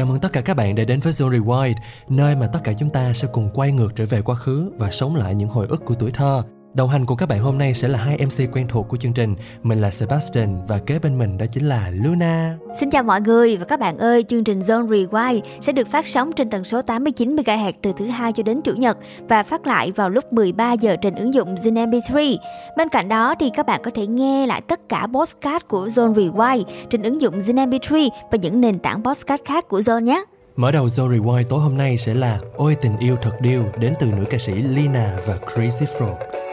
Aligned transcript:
Chào 0.00 0.06
mừng 0.06 0.20
tất 0.20 0.32
cả 0.32 0.40
các 0.40 0.56
bạn 0.56 0.74
đã 0.74 0.84
đến 0.84 1.00
với 1.00 1.12
Zone 1.12 1.30
Rewind, 1.30 1.74
nơi 2.08 2.36
mà 2.36 2.46
tất 2.46 2.60
cả 2.64 2.72
chúng 2.72 2.90
ta 2.90 3.12
sẽ 3.12 3.28
cùng 3.32 3.50
quay 3.54 3.72
ngược 3.72 3.96
trở 3.96 4.06
về 4.06 4.22
quá 4.22 4.34
khứ 4.34 4.72
và 4.78 4.90
sống 4.90 5.16
lại 5.16 5.34
những 5.34 5.48
hồi 5.48 5.66
ức 5.68 5.84
của 5.84 5.94
tuổi 5.94 6.10
thơ. 6.10 6.42
Đồng 6.74 6.88
hành 6.88 7.06
cùng 7.06 7.16
các 7.16 7.28
bạn 7.28 7.40
hôm 7.40 7.58
nay 7.58 7.74
sẽ 7.74 7.88
là 7.88 7.98
hai 7.98 8.18
MC 8.26 8.56
quen 8.56 8.68
thuộc 8.68 8.88
của 8.88 8.96
chương 8.96 9.12
trình. 9.12 9.36
Mình 9.62 9.80
là 9.80 9.90
Sebastian 9.90 10.66
và 10.68 10.78
kế 10.78 10.98
bên 10.98 11.18
mình 11.18 11.38
đó 11.38 11.46
chính 11.52 11.66
là 11.66 11.90
Luna. 11.90 12.54
Xin 12.80 12.90
chào 12.90 13.02
mọi 13.02 13.20
người 13.20 13.56
và 13.56 13.64
các 13.64 13.80
bạn 13.80 13.98
ơi, 13.98 14.22
chương 14.22 14.44
trình 14.44 14.60
Zone 14.60 14.88
Rewind 14.88 15.40
sẽ 15.60 15.72
được 15.72 15.88
phát 15.88 16.06
sóng 16.06 16.32
trên 16.32 16.50
tần 16.50 16.64
số 16.64 16.82
89 16.82 17.36
MHz 17.36 17.72
từ 17.82 17.92
thứ 17.96 18.06
hai 18.06 18.32
cho 18.32 18.42
đến 18.42 18.60
chủ 18.62 18.72
nhật 18.72 18.98
và 19.28 19.42
phát 19.42 19.66
lại 19.66 19.92
vào 19.92 20.10
lúc 20.10 20.32
13 20.32 20.72
giờ 20.72 20.96
trên 21.02 21.14
ứng 21.14 21.34
dụng 21.34 21.54
Zin 21.54 21.90
MP3. 21.90 22.36
Bên 22.76 22.88
cạnh 22.88 23.08
đó 23.08 23.34
thì 23.40 23.50
các 23.54 23.66
bạn 23.66 23.80
có 23.84 23.90
thể 23.94 24.06
nghe 24.06 24.46
lại 24.46 24.60
tất 24.60 24.80
cả 24.88 25.06
podcast 25.14 25.62
của 25.68 25.86
Zone 25.86 26.14
Rewind 26.14 26.64
trên 26.90 27.02
ứng 27.02 27.20
dụng 27.20 27.38
Zin 27.38 27.70
MP3 27.70 28.08
và 28.30 28.38
những 28.42 28.60
nền 28.60 28.78
tảng 28.78 29.04
podcast 29.04 29.40
khác 29.44 29.68
của 29.68 29.80
Zone 29.80 30.00
nhé. 30.00 30.24
Mở 30.56 30.72
đầu 30.72 30.86
Zone 30.86 31.18
Rewind 31.18 31.44
tối 31.48 31.60
hôm 31.60 31.76
nay 31.76 31.96
sẽ 31.96 32.14
là 32.14 32.38
Ôi 32.56 32.76
tình 32.82 32.98
yêu 32.98 33.16
thật 33.22 33.32
điêu 33.40 33.62
đến 33.78 33.94
từ 34.00 34.06
nữ 34.06 34.24
ca 34.30 34.38
sĩ 34.38 34.52
Lina 34.52 35.16
và 35.26 35.36
Crazy 35.36 35.86
Frog. 35.98 36.49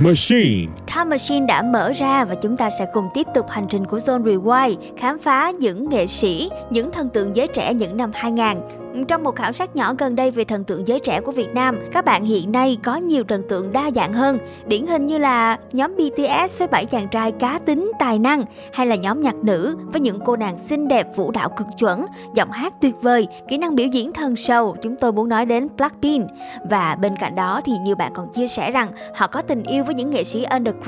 Machine. 0.00 0.74
Time 0.96 1.10
Machine 1.10 1.46
đã 1.46 1.62
mở 1.62 1.92
ra 1.92 2.24
và 2.24 2.34
chúng 2.34 2.56
ta 2.56 2.70
sẽ 2.70 2.86
cùng 2.92 3.08
tiếp 3.14 3.26
tục 3.34 3.50
hành 3.50 3.66
trình 3.68 3.84
của 3.86 3.98
Zone 3.98 4.22
Rewind 4.22 4.76
khám 4.96 5.18
phá 5.18 5.50
những 5.50 5.88
nghệ 5.88 6.06
sĩ, 6.06 6.50
những 6.70 6.90
thần 6.92 7.08
tượng 7.08 7.36
giới 7.36 7.46
trẻ 7.46 7.74
những 7.74 7.96
năm 7.96 8.10
2000. 8.14 8.86
Trong 9.08 9.24
một 9.24 9.36
khảo 9.36 9.52
sát 9.52 9.76
nhỏ 9.76 9.94
gần 9.98 10.16
đây 10.16 10.30
về 10.30 10.44
thần 10.44 10.64
tượng 10.64 10.88
giới 10.88 11.00
trẻ 11.00 11.20
của 11.20 11.32
Việt 11.32 11.54
Nam, 11.54 11.78
các 11.92 12.04
bạn 12.04 12.24
hiện 12.24 12.52
nay 12.52 12.78
có 12.84 12.96
nhiều 12.96 13.24
thần 13.28 13.42
tượng 13.48 13.72
đa 13.72 13.90
dạng 13.90 14.12
hơn, 14.12 14.38
điển 14.66 14.86
hình 14.86 15.06
như 15.06 15.18
là 15.18 15.56
nhóm 15.72 15.96
BTS 15.96 16.58
với 16.58 16.68
bảy 16.68 16.86
chàng 16.86 17.08
trai 17.08 17.32
cá 17.32 17.58
tính, 17.58 17.92
tài 17.98 18.18
năng, 18.18 18.44
hay 18.72 18.86
là 18.86 18.96
nhóm 18.96 19.20
nhạc 19.20 19.34
nữ 19.34 19.76
với 19.86 20.00
những 20.00 20.20
cô 20.24 20.36
nàng 20.36 20.58
xinh 20.58 20.88
đẹp, 20.88 21.16
vũ 21.16 21.30
đạo 21.30 21.48
cực 21.48 21.66
chuẩn, 21.78 22.06
giọng 22.34 22.50
hát 22.50 22.74
tuyệt 22.80 22.94
vời, 23.02 23.26
kỹ 23.48 23.58
năng 23.58 23.74
biểu 23.74 23.86
diễn 23.86 24.12
thần 24.12 24.36
sầu. 24.36 24.76
Chúng 24.82 24.96
tôi 24.96 25.12
muốn 25.12 25.28
nói 25.28 25.46
đến 25.46 25.68
Blackpink. 25.76 26.30
Và 26.70 26.96
bên 27.00 27.16
cạnh 27.16 27.34
đó 27.34 27.60
thì 27.64 27.72
nhiều 27.84 27.96
bạn 27.96 28.12
còn 28.14 28.32
chia 28.32 28.48
sẻ 28.48 28.70
rằng 28.70 28.88
họ 29.16 29.26
có 29.26 29.42
tình 29.42 29.62
yêu 29.62 29.84
với 29.84 29.94
những 29.94 30.10
nghệ 30.10 30.24
sĩ 30.24 30.44
underground, 30.44 30.85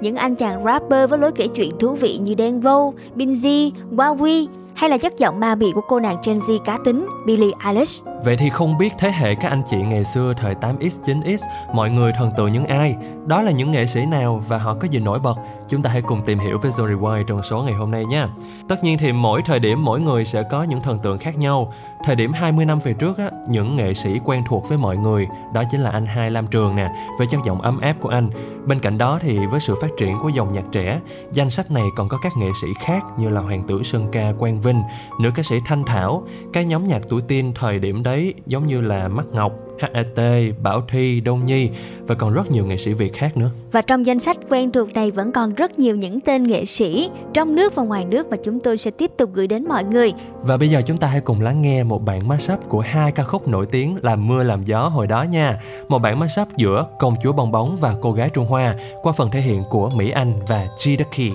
những 0.00 0.16
anh 0.16 0.34
chàng 0.34 0.64
rapper 0.64 1.10
với 1.10 1.18
lối 1.18 1.32
kể 1.32 1.46
chuyện 1.46 1.78
thú 1.78 1.94
vị 1.94 2.18
như 2.22 2.34
Đen 2.34 2.60
Vô, 2.60 2.94
Binz, 3.16 3.70
Huawei 3.96 4.46
hay 4.74 4.90
là 4.90 4.98
chất 4.98 5.18
giọng 5.18 5.40
ma 5.40 5.54
mị 5.54 5.72
của 5.74 5.80
cô 5.88 6.00
nàng 6.00 6.16
Gen 6.24 6.38
Z 6.38 6.58
cá 6.58 6.78
tính 6.84 7.08
Billie 7.26 7.50
Eilish. 7.64 8.04
Vậy 8.24 8.36
thì 8.36 8.50
không 8.50 8.78
biết 8.78 8.92
thế 8.98 9.10
hệ 9.10 9.34
các 9.34 9.48
anh 9.48 9.62
chị 9.70 9.76
ngày 9.76 10.04
xưa 10.04 10.34
thời 10.36 10.54
8X, 10.54 11.00
9X, 11.02 11.38
mọi 11.74 11.90
người 11.90 12.12
thần 12.12 12.30
tượng 12.36 12.52
những 12.52 12.64
ai? 12.64 12.94
Đó 13.26 13.42
là 13.42 13.50
những 13.50 13.70
nghệ 13.70 13.86
sĩ 13.86 14.06
nào 14.06 14.42
và 14.48 14.58
họ 14.58 14.74
có 14.74 14.88
gì 14.90 14.98
nổi 14.98 15.18
bật? 15.18 15.34
Chúng 15.70 15.82
ta 15.82 15.90
hãy 15.90 16.02
cùng 16.02 16.22
tìm 16.22 16.38
hiểu 16.38 16.58
với 16.58 16.70
Zone 16.70 16.98
Rewind 16.98 17.24
trong 17.24 17.42
số 17.42 17.62
ngày 17.62 17.74
hôm 17.74 17.90
nay 17.90 18.04
nha. 18.04 18.28
Tất 18.68 18.84
nhiên 18.84 18.98
thì 18.98 19.12
mỗi 19.12 19.42
thời 19.44 19.58
điểm 19.58 19.84
mỗi 19.84 20.00
người 20.00 20.24
sẽ 20.24 20.42
có 20.42 20.62
những 20.62 20.82
thần 20.82 20.98
tượng 20.98 21.18
khác 21.18 21.38
nhau. 21.38 21.72
Thời 22.04 22.16
điểm 22.16 22.32
20 22.32 22.64
năm 22.64 22.78
về 22.78 22.92
trước 22.92 23.18
á, 23.18 23.30
những 23.48 23.76
nghệ 23.76 23.94
sĩ 23.94 24.20
quen 24.24 24.42
thuộc 24.48 24.68
với 24.68 24.78
mọi 24.78 24.96
người 24.96 25.26
đó 25.54 25.62
chính 25.70 25.80
là 25.80 25.90
anh 25.90 26.06
Hai 26.06 26.30
Lam 26.30 26.46
Trường 26.46 26.76
nè, 26.76 26.92
với 27.18 27.26
chất 27.26 27.40
giọng 27.44 27.60
ấm 27.60 27.80
áp 27.80 27.96
của 28.00 28.08
anh. 28.08 28.30
Bên 28.66 28.80
cạnh 28.80 28.98
đó 28.98 29.18
thì 29.22 29.38
với 29.46 29.60
sự 29.60 29.74
phát 29.80 29.90
triển 29.98 30.18
của 30.22 30.28
dòng 30.28 30.52
nhạc 30.52 30.64
trẻ, 30.72 31.00
danh 31.32 31.50
sách 31.50 31.70
này 31.70 31.84
còn 31.96 32.08
có 32.08 32.18
các 32.22 32.32
nghệ 32.36 32.48
sĩ 32.62 32.68
khác 32.80 33.04
như 33.18 33.28
là 33.28 33.40
Hoàng 33.40 33.62
tử 33.62 33.82
Sơn 33.82 34.08
Ca 34.12 34.32
Quang 34.38 34.60
Vinh, 34.60 34.82
nữ 35.20 35.30
ca 35.34 35.42
sĩ 35.42 35.56
Thanh 35.66 35.84
Thảo, 35.84 36.22
cái 36.52 36.64
nhóm 36.64 36.84
nhạc 36.84 37.00
tuổi 37.08 37.22
teen 37.28 37.52
thời 37.54 37.78
điểm 37.78 38.02
đấy 38.02 38.34
giống 38.46 38.66
như 38.66 38.80
là 38.80 39.08
Mắt 39.08 39.26
Ngọc, 39.32 39.52
HET, 39.80 40.54
Bảo 40.62 40.82
Thi, 40.88 41.20
Đông 41.20 41.44
Nhi 41.44 41.68
và 42.06 42.14
còn 42.14 42.34
rất 42.34 42.50
nhiều 42.50 42.66
nghệ 42.66 42.76
sĩ 42.76 42.92
Việt 42.92 43.14
khác 43.14 43.36
nữa. 43.36 43.50
Và 43.72 43.82
trong 43.82 44.06
danh 44.06 44.18
sách 44.18 44.36
quen 44.48 44.72
thuộc 44.72 44.92
này 44.92 45.10
vẫn 45.10 45.32
còn 45.32 45.54
rất 45.54 45.78
nhiều 45.78 45.96
những 45.96 46.20
tên 46.20 46.42
nghệ 46.42 46.64
sĩ 46.64 47.10
trong 47.34 47.54
nước 47.54 47.74
và 47.74 47.82
ngoài 47.82 48.04
nước 48.04 48.30
mà 48.30 48.36
chúng 48.44 48.60
tôi 48.60 48.76
sẽ 48.76 48.90
tiếp 48.90 49.10
tục 49.16 49.30
gửi 49.32 49.46
đến 49.46 49.68
mọi 49.68 49.84
người. 49.84 50.12
Và 50.42 50.56
bây 50.56 50.68
giờ 50.68 50.82
chúng 50.86 50.98
ta 50.98 51.06
hãy 51.08 51.20
cùng 51.20 51.40
lắng 51.40 51.62
nghe 51.62 51.82
một 51.82 52.04
bản 52.04 52.28
mashup 52.28 52.68
của 52.68 52.80
hai 52.80 53.12
ca 53.12 53.22
khúc 53.22 53.48
nổi 53.48 53.66
tiếng 53.66 53.98
làm 54.02 54.28
mưa 54.28 54.42
làm 54.42 54.64
gió 54.64 54.88
hồi 54.88 55.06
đó 55.06 55.22
nha. 55.22 55.60
Một 55.88 55.98
bản 55.98 56.18
mashup 56.18 56.48
giữa 56.56 56.86
Công 56.98 57.14
chúa 57.22 57.32
bong 57.32 57.52
bóng 57.52 57.76
và 57.76 57.94
cô 58.00 58.12
gái 58.12 58.30
Trung 58.30 58.46
Hoa 58.46 58.74
qua 59.02 59.12
phần 59.12 59.30
thể 59.30 59.40
hiện 59.40 59.62
của 59.70 59.90
Mỹ 59.90 60.10
Anh 60.10 60.32
và 60.48 60.68
G 60.84 60.88
Ducky. 60.98 61.30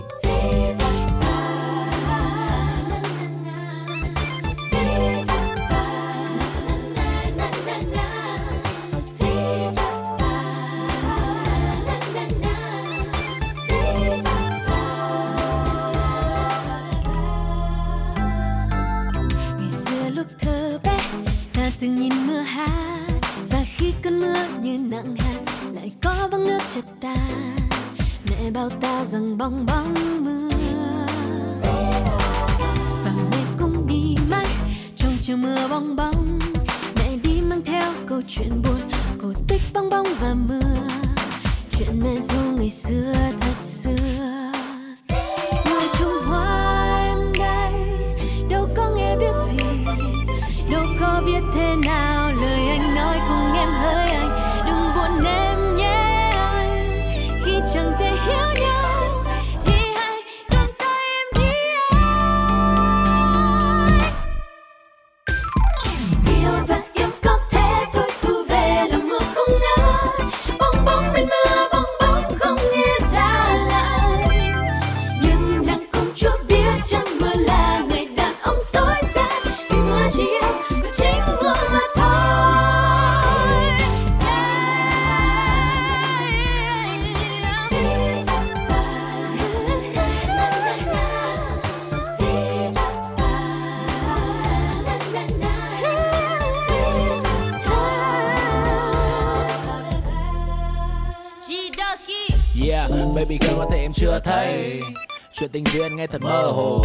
Nghe 106.05 106.11
thật 106.11 106.21
mơ 106.21 106.51
hồ. 106.55 106.81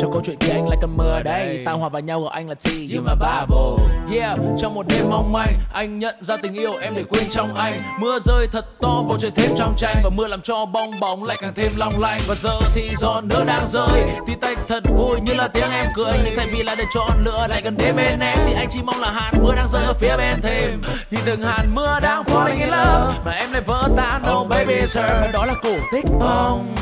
Trong 0.00 0.12
câu 0.12 0.22
chuyện 0.24 0.36
kia 0.36 0.50
anh 0.50 0.68
lại 0.68 0.78
cầm 0.80 0.96
mưa 0.96 1.22
đây. 1.24 1.62
Tao 1.64 1.78
hòa 1.78 1.88
vào 1.88 2.02
nhau 2.02 2.20
gọi 2.20 2.30
anh 2.34 2.48
là 2.48 2.54
T 2.54 2.66
you 2.66 3.02
my 3.02 3.12
Bible 3.20 4.20
yeah 4.20 4.36
trong 4.58 4.74
một 4.74 4.86
đêm 4.88 5.10
mong 5.10 5.32
manh 5.32 5.58
anh 5.72 5.98
nhận 5.98 6.14
ra 6.20 6.36
tình 6.36 6.54
yêu 6.54 6.72
em 6.82 6.92
để 6.96 7.04
quên 7.08 7.24
trong 7.30 7.54
anh. 7.54 7.82
Mưa 8.00 8.18
rơi 8.18 8.46
thật 8.52 8.66
to 8.80 9.02
bầu 9.08 9.18
trời 9.20 9.30
thêm 9.30 9.54
trong 9.56 9.74
tranh. 9.76 9.96
Và 10.04 10.10
mưa 10.10 10.26
làm 10.26 10.40
cho 10.42 10.66
bong 10.66 11.00
bóng 11.00 11.24
lại 11.24 11.36
càng 11.40 11.52
thêm 11.54 11.72
long 11.76 12.00
lanh. 12.00 12.20
Và 12.28 12.34
giờ 12.34 12.58
thì 12.74 12.90
gió 12.96 13.20
nữa 13.20 13.44
đang 13.46 13.66
rơi. 13.66 14.02
Thì 14.26 14.34
tay 14.40 14.54
thật 14.68 14.82
vui 14.98 15.20
như 15.20 15.34
là 15.34 15.48
tiếng 15.48 15.70
em 15.70 15.84
cười. 15.94 16.12
Nhưng 16.24 16.34
thay 16.36 16.46
vì 16.52 16.62
là 16.62 16.74
để 16.78 16.84
chọn 16.94 17.10
lựa 17.24 17.46
lại 17.48 17.62
gần 17.64 17.76
đến 17.78 17.96
bên 17.96 18.20
em 18.20 18.38
thì 18.46 18.52
anh 18.54 18.66
chỉ 18.70 18.80
mong 18.84 19.00
là 19.00 19.10
hạt 19.10 19.32
mưa 19.42 19.54
đang 19.56 19.68
rơi 19.68 19.84
ở 19.84 19.92
phía 19.92 20.16
bên 20.16 20.40
thêm. 20.42 20.80
Thì 21.10 21.18
từng 21.24 21.42
hạt 21.42 21.64
mưa 21.74 21.98
đang 22.02 22.22
falling 22.22 22.58
in 22.58 22.68
love 22.68 23.18
mà 23.24 23.32
em 23.32 23.52
lại 23.52 23.62
vỡ 23.66 23.88
tan. 23.96 24.22
Oh 24.36 24.48
baby 24.48 24.86
sir 24.86 25.04
đó 25.32 25.46
là 25.46 25.54
cổ 25.62 25.74
tích 25.92 26.06
bong 26.20 26.74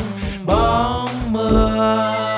bóng 0.46 1.08
mưa 1.32 2.33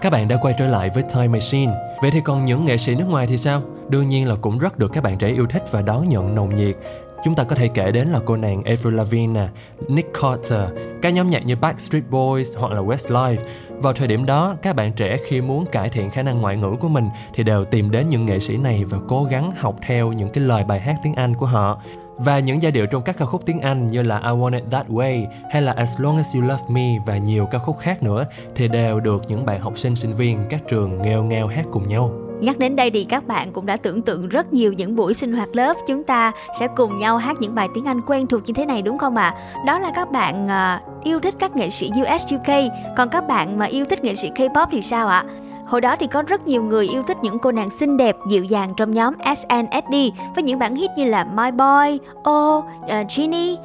các 0.00 0.10
bạn 0.10 0.28
đã 0.28 0.36
quay 0.36 0.54
trở 0.58 0.68
lại 0.68 0.90
với 0.94 1.02
Time 1.14 1.28
Machine. 1.28 1.72
Vậy 2.02 2.10
thì 2.10 2.20
còn 2.24 2.44
những 2.44 2.64
nghệ 2.64 2.78
sĩ 2.78 2.94
nước 2.94 3.04
ngoài 3.08 3.26
thì 3.26 3.38
sao? 3.38 3.62
Đương 3.88 4.06
nhiên 4.06 4.28
là 4.28 4.34
cũng 4.34 4.58
rất 4.58 4.78
được 4.78 4.92
các 4.92 5.04
bạn 5.04 5.18
trẻ 5.18 5.28
yêu 5.28 5.46
thích 5.46 5.62
và 5.70 5.82
đón 5.82 6.08
nhận 6.08 6.34
nồng 6.34 6.54
nhiệt. 6.54 6.76
Chúng 7.24 7.34
ta 7.34 7.44
có 7.44 7.56
thể 7.56 7.68
kể 7.68 7.92
đến 7.92 8.08
là 8.08 8.20
cô 8.24 8.36
nàng 8.36 8.62
Avril 8.64 8.94
Lavigne, 8.94 9.48
Nick 9.88 10.14
Carter, 10.20 10.60
các 11.02 11.12
nhóm 11.12 11.28
nhạc 11.28 11.46
như 11.46 11.56
Backstreet 11.56 12.10
Boys 12.10 12.56
hoặc 12.56 12.72
là 12.72 12.80
Westlife. 12.80 13.36
Vào 13.68 13.92
thời 13.92 14.08
điểm 14.08 14.26
đó, 14.26 14.56
các 14.62 14.76
bạn 14.76 14.92
trẻ 14.92 15.16
khi 15.26 15.40
muốn 15.40 15.66
cải 15.66 15.88
thiện 15.88 16.10
khả 16.10 16.22
năng 16.22 16.40
ngoại 16.40 16.56
ngữ 16.56 16.70
của 16.80 16.88
mình 16.88 17.08
thì 17.34 17.42
đều 17.42 17.64
tìm 17.64 17.90
đến 17.90 18.08
những 18.08 18.26
nghệ 18.26 18.40
sĩ 18.40 18.56
này 18.56 18.84
và 18.84 18.98
cố 19.08 19.24
gắng 19.24 19.52
học 19.56 19.76
theo 19.86 20.12
những 20.12 20.30
cái 20.30 20.44
lời 20.44 20.64
bài 20.64 20.80
hát 20.80 20.96
tiếng 21.02 21.14
Anh 21.14 21.34
của 21.34 21.46
họ. 21.46 21.80
Và 22.18 22.38
những 22.38 22.62
giai 22.62 22.72
điệu 22.72 22.86
trong 22.86 23.02
các 23.02 23.16
ca 23.18 23.24
khúc 23.24 23.46
tiếng 23.46 23.60
Anh 23.60 23.90
như 23.90 24.02
là 24.02 24.18
I 24.18 24.30
Want 24.30 24.54
It 24.54 24.64
That 24.70 24.88
Way 24.88 25.26
hay 25.50 25.62
là 25.62 25.72
As 25.72 26.00
Long 26.00 26.16
As 26.16 26.34
You 26.34 26.42
Love 26.42 26.62
Me 26.68 26.98
và 27.06 27.16
nhiều 27.16 27.46
ca 27.46 27.58
khúc 27.58 27.78
khác 27.78 28.02
nữa 28.02 28.26
thì 28.54 28.68
đều 28.68 29.00
được 29.00 29.22
những 29.28 29.46
bạn 29.46 29.60
học 29.60 29.78
sinh 29.78 29.96
sinh 29.96 30.14
viên 30.14 30.38
các 30.50 30.60
trường 30.68 31.02
nghèo 31.02 31.24
nghèo 31.24 31.46
hát 31.46 31.64
cùng 31.72 31.88
nhau. 31.88 32.10
Nhắc 32.40 32.58
đến 32.58 32.76
đây 32.76 32.90
thì 32.90 33.04
các 33.04 33.26
bạn 33.26 33.52
cũng 33.52 33.66
đã 33.66 33.76
tưởng 33.76 34.02
tượng 34.02 34.28
rất 34.28 34.52
nhiều 34.52 34.72
những 34.72 34.96
buổi 34.96 35.14
sinh 35.14 35.32
hoạt 35.32 35.56
lớp 35.56 35.76
chúng 35.86 36.04
ta 36.04 36.32
sẽ 36.60 36.68
cùng 36.76 36.98
nhau 36.98 37.16
hát 37.16 37.36
những 37.40 37.54
bài 37.54 37.68
tiếng 37.74 37.84
Anh 37.84 38.00
quen 38.06 38.26
thuộc 38.26 38.42
như 38.46 38.54
thế 38.54 38.66
này 38.66 38.82
đúng 38.82 38.98
không 38.98 39.16
ạ? 39.16 39.34
À? 39.54 39.62
Đó 39.66 39.78
là 39.78 39.92
các 39.94 40.10
bạn 40.10 40.44
uh, 40.44 41.04
yêu 41.04 41.20
thích 41.20 41.34
các 41.38 41.56
nghệ 41.56 41.70
sĩ 41.70 41.90
US 42.02 42.34
UK, 42.34 42.54
còn 42.96 43.08
các 43.08 43.26
bạn 43.28 43.58
mà 43.58 43.66
yêu 43.66 43.84
thích 43.90 44.04
nghệ 44.04 44.14
sĩ 44.14 44.30
K-pop 44.30 44.66
thì 44.70 44.82
sao 44.82 45.08
ạ? 45.08 45.24
À? 45.26 45.44
Hồi 45.66 45.80
đó 45.80 45.96
thì 46.00 46.06
có 46.06 46.22
rất 46.22 46.46
nhiều 46.46 46.62
người 46.62 46.88
yêu 46.88 47.02
thích 47.02 47.16
những 47.22 47.38
cô 47.38 47.52
nàng 47.52 47.70
xinh 47.70 47.96
đẹp, 47.96 48.16
dịu 48.28 48.44
dàng 48.44 48.74
trong 48.76 48.90
nhóm 48.90 49.14
SNSD 49.36 49.94
với 50.34 50.42
những 50.42 50.58
bản 50.58 50.74
hit 50.74 50.90
như 50.96 51.04
là 51.04 51.24
My 51.24 51.50
Boy, 51.50 51.98
Oh, 52.30 52.64
uh, 52.84 52.90
Genie. 53.16 53.56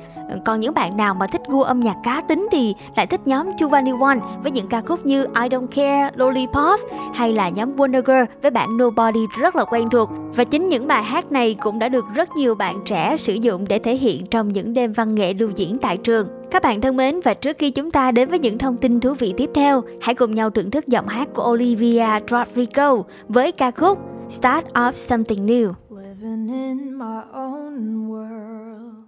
Còn 0.46 0.60
những 0.60 0.74
bạn 0.74 0.98
nào 0.98 1.14
mà 1.14 1.28
thích 1.28 1.42
gu 1.48 1.62
âm 1.62 1.80
nhạc 1.80 1.96
cá 2.04 2.22
tính 2.22 2.48
thì 2.52 2.76
lại 2.96 3.08
thích 3.08 3.22
nhóm 3.26 3.46
211 3.60 4.08
với 4.44 4.52
những 4.52 4.68
ca 4.68 4.82
khúc 4.82 5.06
như 5.06 5.24
I 5.24 5.50
Don't 5.50 5.68
Care, 5.68 6.10
Lollipop 6.16 6.80
hay 7.14 7.34
là 7.34 7.50
nhóm 7.50 7.76
Wonder 7.76 8.02
Girl 8.02 8.34
với 8.42 8.52
bản 8.52 8.78
Nobody 8.78 9.20
rất 9.40 9.56
là 9.56 9.66
quen 9.66 9.90
thuộc. 9.90 10.10
Và 10.36 10.44
chính 10.44 10.68
những 10.68 10.88
bài 10.88 11.04
hát 11.04 11.32
này 11.32 11.56
cũng 11.60 11.80
đã 11.80 11.90
được 11.90 12.06
rất 12.16 12.36
nhiều 12.36 12.56
bạn 12.56 12.76
trẻ 12.86 13.18
sử 13.18 13.34
dụng 13.34 13.66
để 13.68 13.80
thể 13.80 13.96
hiện 13.96 14.26
trong 14.26 14.54
những 14.54 14.74
đêm 14.74 14.94
văn 14.94 15.16
nghệ 15.16 15.34
lưu 15.34 15.50
diễn 15.56 15.78
tại 15.82 15.98
trường. 15.98 16.28
Các 16.52 16.64
bạn 16.64 16.82
thân 16.82 16.96
mến 16.96 17.20
và 17.24 17.34
trước 17.34 17.58
khi 17.58 17.72
chúng 17.72 17.92
ta 17.92 18.12
đến 18.12 18.30
với 18.30 18.40
những 18.40 18.58
thông 18.58 18.78
tin 18.78 19.00
thú 19.00 19.14
vị 19.14 19.34
tiếp 19.38 19.50
theo, 19.56 19.84
hãy 20.02 20.16
cùng 20.16 20.34
nhau 20.34 20.50
thưởng 20.50 20.72
thức 20.72 20.88
giọng 20.88 21.08
hát 21.08 21.28
của 21.34 21.52
Olivia 21.52 22.08
Rodrigo 22.30 23.04
với 23.28 23.52
ca 23.52 23.72
khúc 23.72 24.00
Start 24.30 24.66
of 24.66 24.92
Something 24.92 25.46
New. 25.46 25.74
Living 25.90 26.48
in 26.48 26.94
my 26.94 27.22
own 27.34 28.08
world 28.08 29.06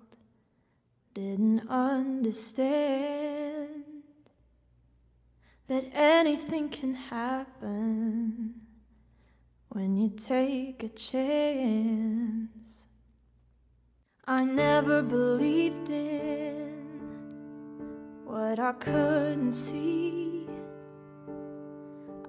Didn't 1.16 1.60
understand 1.70 2.72
That 5.70 5.84
anything 5.94 6.70
can 6.82 6.94
happen 7.10 8.54
When 9.70 9.98
you 9.98 10.10
take 10.30 10.76
a 10.80 10.90
chance 11.12 12.86
I 14.28 14.46
never 14.46 15.02
believed 15.02 15.90
in 15.90 16.91
what 18.32 18.60
I 18.60 18.72
couldn't 18.72 19.52
see. 19.52 20.48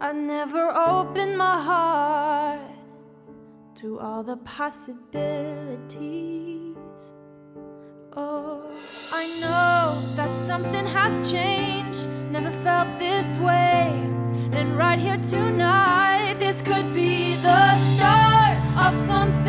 I 0.01 0.13
never 0.13 0.69
opened 0.75 1.39
my 1.39 1.63
heart 1.63 2.61
to 3.77 4.01
all 4.01 4.25
the 4.25 4.37
possibilities. 4.39 5.95
Oh, 8.17 8.65
I 9.13 9.29
know 9.41 10.03
that 10.17 10.35
something 10.35 10.87
has 10.87 11.31
changed, 11.31 12.11
never 12.33 12.51
felt 12.51 12.99
this 12.99 13.39
way. 13.39 13.93
And 14.59 14.77
right 14.77 14.99
here 14.99 15.19
tonight, 15.19 16.35
this 16.41 16.61
could 16.63 16.93
be 16.93 17.37
the 17.37 17.75
start 17.95 18.59
of 18.77 18.97
something 18.97 19.42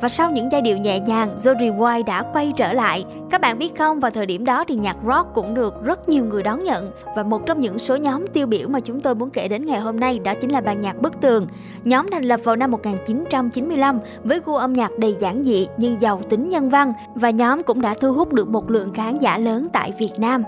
Và 0.00 0.08
sau 0.08 0.30
những 0.30 0.52
giai 0.52 0.62
điệu 0.62 0.78
nhẹ 0.78 1.00
nhàng, 1.00 1.36
Jody 1.38 1.76
White 1.76 2.04
đã 2.04 2.22
quay 2.32 2.52
trở 2.56 2.72
lại. 2.72 3.04
Các 3.30 3.40
bạn 3.40 3.58
biết 3.58 3.78
không, 3.78 4.00
vào 4.00 4.10
thời 4.10 4.26
điểm 4.26 4.44
đó 4.44 4.64
thì 4.64 4.74
nhạc 4.74 4.96
rock 5.06 5.34
cũng 5.34 5.54
được 5.54 5.84
rất 5.84 6.08
nhiều 6.08 6.24
người 6.24 6.42
đón 6.42 6.64
nhận. 6.64 6.90
Và 7.16 7.22
một 7.22 7.46
trong 7.46 7.60
những 7.60 7.78
số 7.78 7.96
nhóm 7.96 8.26
tiêu 8.26 8.46
biểu 8.46 8.68
mà 8.68 8.80
chúng 8.80 9.00
tôi 9.00 9.14
muốn 9.14 9.30
kể 9.30 9.48
đến 9.48 9.64
ngày 9.64 9.80
hôm 9.80 10.00
nay 10.00 10.18
đó 10.18 10.34
chính 10.40 10.52
là 10.52 10.60
ban 10.60 10.80
nhạc 10.80 11.02
Bức 11.02 11.20
Tường. 11.20 11.46
Nhóm 11.84 12.06
thành 12.10 12.24
lập 12.24 12.40
vào 12.44 12.56
năm 12.56 12.70
1995 12.70 13.98
với 14.24 14.40
gu 14.44 14.54
âm 14.54 14.72
nhạc 14.72 14.98
đầy 14.98 15.16
giản 15.18 15.44
dị 15.44 15.68
nhưng 15.76 16.00
giàu 16.00 16.20
tính 16.30 16.48
nhân 16.48 16.70
văn 16.70 16.92
và 17.14 17.30
nhóm 17.30 17.62
cũng 17.62 17.80
đã 17.80 17.94
thu 18.00 18.12
hút 18.12 18.32
được 18.32 18.48
một 18.48 18.70
lượng 18.70 18.94
khán 18.94 19.18
giả 19.18 19.38
lớn 19.38 19.66
tại 19.72 19.92
Việt 19.98 20.12
Nam. 20.18 20.42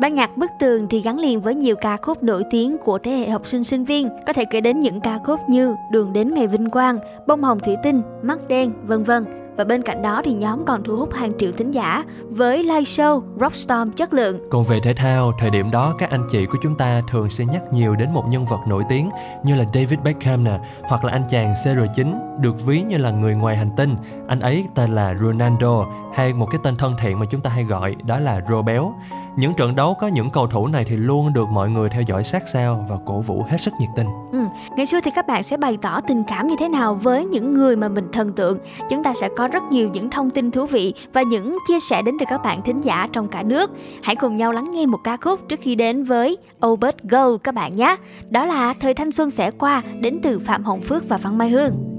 Ban 0.00 0.14
nhạc 0.14 0.36
Bức 0.36 0.50
Tường 0.58 0.86
thì 0.90 1.00
gắn 1.00 1.18
liền 1.18 1.40
với 1.40 1.54
nhiều 1.54 1.76
ca 1.76 1.96
khúc 1.96 2.22
nổi 2.22 2.44
tiếng 2.50 2.76
của 2.78 2.98
thế 2.98 3.10
hệ 3.10 3.30
học 3.30 3.46
sinh 3.46 3.64
sinh 3.64 3.84
viên, 3.84 4.08
có 4.26 4.32
thể 4.32 4.44
kể 4.44 4.60
đến 4.60 4.80
những 4.80 5.00
ca 5.00 5.18
khúc 5.24 5.40
như 5.48 5.74
Đường 5.90 6.12
đến 6.12 6.34
ngày 6.34 6.46
vinh 6.46 6.70
quang, 6.70 6.98
Bông 7.26 7.42
hồng 7.42 7.60
thủy 7.60 7.76
tinh, 7.82 8.02
Mắt 8.22 8.38
đen, 8.48 8.72
vân 8.86 9.02
vân. 9.02 9.24
Và 9.56 9.64
bên 9.64 9.82
cạnh 9.82 10.02
đó 10.02 10.22
thì 10.24 10.34
nhóm 10.34 10.64
còn 10.64 10.82
thu 10.82 10.96
hút 10.96 11.14
hàng 11.14 11.32
triệu 11.38 11.52
thính 11.52 11.70
giả 11.70 12.04
với 12.28 12.62
live 12.62 12.80
show 12.80 13.22
Rockstorm 13.40 13.90
chất 13.90 14.12
lượng. 14.12 14.38
Còn 14.50 14.64
về 14.64 14.80
thể 14.80 14.94
thao, 14.94 15.32
thời 15.38 15.50
điểm 15.50 15.70
đó 15.70 15.94
các 15.98 16.10
anh 16.10 16.26
chị 16.30 16.46
của 16.46 16.58
chúng 16.62 16.76
ta 16.76 17.02
thường 17.10 17.30
sẽ 17.30 17.44
nhắc 17.44 17.62
nhiều 17.72 17.94
đến 17.94 18.12
một 18.12 18.24
nhân 18.28 18.44
vật 18.44 18.60
nổi 18.68 18.82
tiếng 18.88 19.10
như 19.44 19.56
là 19.56 19.64
David 19.74 19.98
Beckham 20.04 20.44
nè, 20.44 20.58
hoặc 20.82 21.04
là 21.04 21.12
anh 21.12 21.22
chàng 21.28 21.54
CR9 21.64 22.40
được 22.40 22.66
ví 22.66 22.82
như 22.82 22.98
là 22.98 23.10
người 23.10 23.34
ngoài 23.34 23.56
hành 23.56 23.70
tinh. 23.76 23.96
Anh 24.28 24.40
ấy 24.40 24.64
tên 24.74 24.94
là 24.94 25.14
Ronaldo 25.14 25.86
hay 26.14 26.34
một 26.34 26.46
cái 26.50 26.60
tên 26.64 26.76
thân 26.76 26.94
thiện 27.00 27.18
mà 27.18 27.26
chúng 27.30 27.40
ta 27.40 27.50
hay 27.50 27.64
gọi 27.64 27.96
đó 28.04 28.20
là 28.20 28.40
Rô 28.50 28.62
Béo. 28.62 28.94
Những 29.36 29.54
trận 29.54 29.74
đấu 29.74 29.96
có 30.00 30.06
những 30.06 30.30
cầu 30.30 30.46
thủ 30.46 30.66
này 30.66 30.84
thì 30.84 30.96
luôn 30.96 31.32
được 31.32 31.48
mọi 31.48 31.70
người 31.70 31.88
theo 31.88 32.02
dõi 32.02 32.24
sát 32.24 32.42
sao 32.52 32.86
và 32.88 32.96
cổ 33.06 33.20
vũ 33.20 33.42
hết 33.48 33.60
sức 33.60 33.74
nhiệt 33.80 33.88
tình. 33.96 34.06
Ừ, 34.32 34.38
ngày 34.76 34.86
xưa 34.86 35.00
thì 35.04 35.10
các 35.14 35.26
bạn 35.26 35.42
sẽ 35.42 35.56
bày 35.56 35.78
tỏ 35.82 36.00
tình 36.00 36.22
cảm 36.28 36.46
như 36.46 36.54
thế 36.58 36.68
nào 36.68 36.94
với 36.94 37.26
những 37.26 37.50
người 37.50 37.76
mà 37.76 37.88
mình 37.88 38.08
thần 38.12 38.32
tượng. 38.32 38.58
Chúng 38.90 39.02
ta 39.02 39.14
sẽ 39.20 39.28
có 39.36 39.48
rất 39.48 39.62
nhiều 39.70 39.90
những 39.92 40.10
thông 40.10 40.30
tin 40.30 40.50
thú 40.50 40.66
vị 40.66 40.94
và 41.12 41.22
những 41.22 41.58
chia 41.68 41.80
sẻ 41.80 42.02
đến 42.02 42.16
từ 42.20 42.26
các 42.28 42.42
bạn 42.42 42.62
thính 42.62 42.80
giả 42.80 43.08
trong 43.12 43.28
cả 43.28 43.42
nước. 43.42 43.70
Hãy 44.02 44.16
cùng 44.16 44.36
nhau 44.36 44.52
lắng 44.52 44.72
nghe 44.72 44.86
một 44.86 44.98
ca 45.04 45.16
khúc 45.16 45.48
trước 45.48 45.60
khi 45.62 45.74
đến 45.74 46.04
với 46.04 46.36
Obert 46.66 46.96
Go 47.02 47.36
các 47.36 47.54
bạn 47.54 47.74
nhé. 47.74 47.96
Đó 48.30 48.46
là 48.46 48.74
Thời 48.80 48.94
thanh 48.94 49.12
xuân 49.12 49.30
sẽ 49.30 49.50
qua 49.50 49.82
đến 50.00 50.20
từ 50.22 50.38
Phạm 50.38 50.64
Hồng 50.64 50.80
Phước 50.80 51.08
và 51.08 51.16
Văn 51.16 51.38
Mai 51.38 51.50
Hương. 51.50 51.91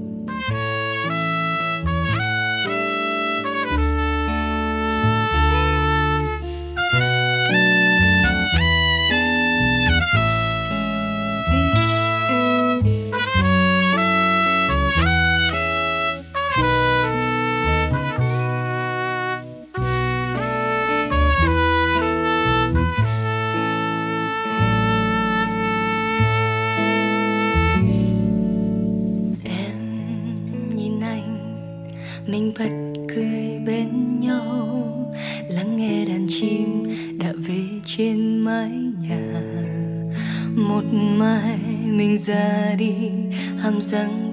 Hàm 43.92 44.23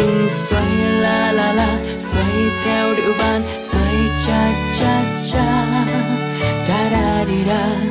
khung 0.00 0.28
xoay 0.28 0.74
la 1.02 1.32
la 1.32 1.52
la, 1.52 1.68
xoay 2.00 2.50
theo 2.64 2.94
điệu 2.94 3.12
van, 3.18 3.42
xoay 3.62 3.96
cha 4.26 4.52
cha 4.78 5.02
cha. 5.32 5.46
Da 6.68 6.90
da 6.90 7.24
đi 7.24 7.44
da. 7.46 7.89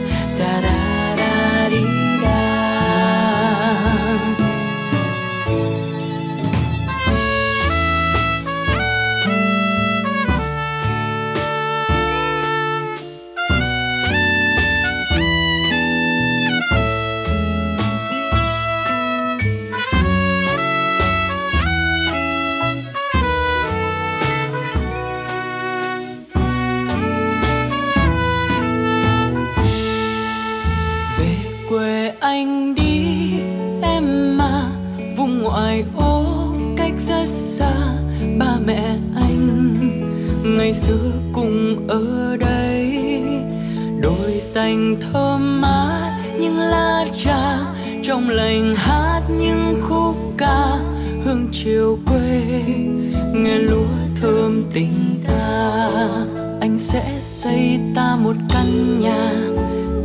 sẽ 56.80 57.18
xây 57.22 57.80
ta 57.96 58.15
một 58.15 58.36
căn 58.50 58.98
nhà. 59.00 59.34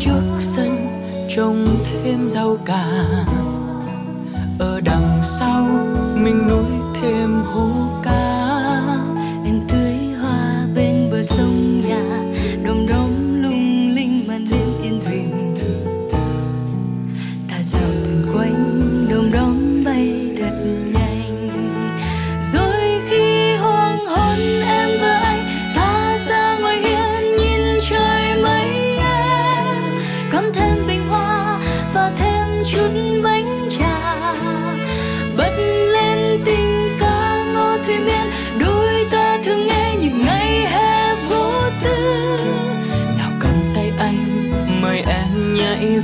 Trước 0.00 0.22
sân 0.40 0.88
trồng 1.36 1.66
thêm 1.82 2.30
rau 2.30 2.56
cà. 2.64 2.86
Ở 4.58 4.80
đằng 4.80 5.20
sau, 5.22 5.64
mình 6.14 6.46
nuôi 6.48 7.00
thêm 7.02 7.42
hố 7.44 7.68
cá. 8.02 8.80
Em 9.44 9.60
tưới 9.68 9.96
hoa 10.20 10.66
bên 10.74 11.10
bờ 11.10 11.22
sông. 11.22 11.73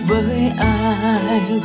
với 0.07 0.53
ai. 0.59 1.61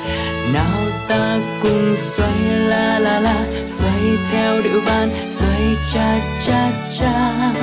Nào 0.53 0.81
ta 1.07 1.39
cùng 1.61 1.95
xoay 1.97 2.39
la 2.67 2.99
la 2.99 3.19
la, 3.19 3.45
xoay 3.67 4.01
theo 4.31 4.61
điệu 4.61 4.81
van, 4.85 5.09
xoay 5.29 5.75
cha 5.93 6.19
cha 6.45 6.71
cha. 6.99 7.53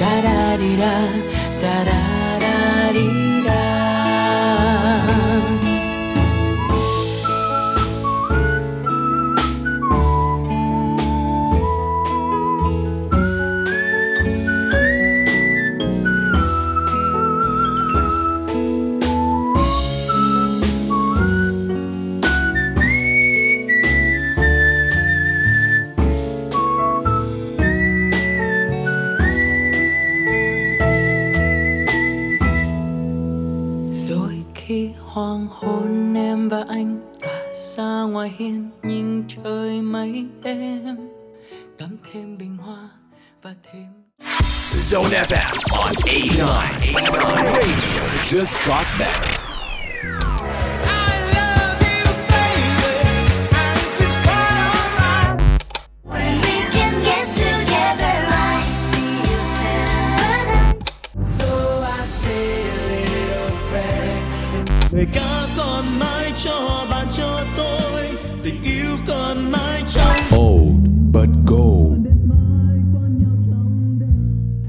Ta 0.00 0.20
da 0.22 0.56
đi 0.56 0.76
da 0.76 1.08
ta 1.60 1.84
da 1.84 2.38
da 2.40 3.19
ba 36.60 36.66
anh 36.68 37.00
tả 37.20 37.42
ra 37.76 38.02
ngoài 38.02 38.32
hiên 38.38 38.70
nhìn 38.82 39.24
trời 39.28 39.82
mấy 39.82 40.26
em 40.44 40.96
cắm 41.78 41.96
thêm 42.12 42.38
bình 42.38 42.56
hoa 42.56 42.88
và 43.42 43.54
thêm 43.72 43.86
Zone 44.90 45.08
FM 45.08 45.78
on 45.78 45.92
89 46.06 46.44
Just 48.28 48.68
got 48.68 48.86
better. 48.98 49.39
cho 66.44 66.86
bạn 66.90 67.06
cho 67.10 67.40
tôi 67.56 68.06
tình 68.42 68.62
yêu 68.62 68.96
còn 69.08 69.52
mãi 69.52 69.82
trong 69.90 70.40
old 70.40 70.88
but 71.12 71.28
gold 71.46 72.06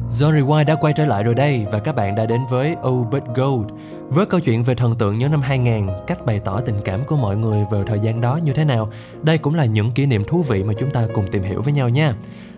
John 0.10 0.32
Rewind 0.32 0.66
đã 0.66 0.76
quay 0.76 0.94
trở 0.94 1.06
lại 1.06 1.24
rồi 1.24 1.36
đây 1.36 1.66
và 1.72 1.80
các 1.80 1.96
bạn 1.96 2.16
đã 2.16 2.26
đến 2.26 2.42
với 2.50 2.76
Old 2.88 3.08
But 3.12 3.24
Gold 3.36 3.70
với 4.10 4.26
câu 4.26 4.40
chuyện 4.40 4.64
về 4.64 4.76
thần 4.76 4.96
tượng 4.96 5.18
những 5.18 5.32
năm 5.32 5.42
2000, 5.42 5.88
cách 6.08 6.26
bày 6.26 6.40
tỏ 6.40 6.60
tình 6.62 6.82
cảm 6.86 7.06
của 7.06 7.16
mọi 7.16 7.38
người 7.38 7.66
vào 7.72 7.84
thời 7.84 8.00
gian 8.00 8.22
đó 8.22 8.40
như 8.44 8.54
thế 8.54 8.66
nào. 8.66 8.92
Đây 9.22 9.38
cũng 9.38 9.56
là 9.56 9.66
những 9.66 9.92
kỷ 9.92 10.06
niệm 10.06 10.24
thú 10.24 10.42
vị 10.42 10.64
mà 10.64 10.74
chúng 10.80 10.92
ta 10.92 11.08
cùng 11.14 11.32
tìm 11.32 11.44
hiểu 11.44 11.62
với 11.62 11.74
nhau 11.74 11.90
nha. 11.90 12.14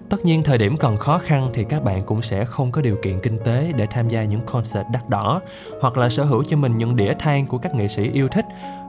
Tất 0.10 0.26
nhiên 0.26 0.44
thời 0.44 0.58
điểm 0.58 0.78
còn 0.78 0.98
khó 0.98 1.18
khăn 1.18 1.50
thì 1.54 1.64
các 1.64 1.84
bạn 1.84 2.02
cũng 2.02 2.22
sẽ 2.22 2.46
không 2.46 2.72
có 2.72 2.82
điều 2.82 2.96
kiện 3.02 3.20
kinh 3.20 3.40
tế 3.46 3.72
để 3.76 3.88
tham 3.92 4.10
gia 4.10 4.24
những 4.24 4.42
concert 4.46 4.86
đắt 4.94 5.10
đỏ 5.10 5.42
hoặc 5.82 5.98
là 5.98 6.10
sở 6.10 6.24
hữu 6.24 6.44
cho 6.44 6.58
mình 6.58 6.78
những 6.78 6.96
đĩa 6.96 7.14
than 7.20 7.46
của 7.46 7.58
các 7.58 7.76
nghệ 7.76 7.88
sĩ 7.88 8.10
yêu 8.14 8.28
thích 8.28 8.46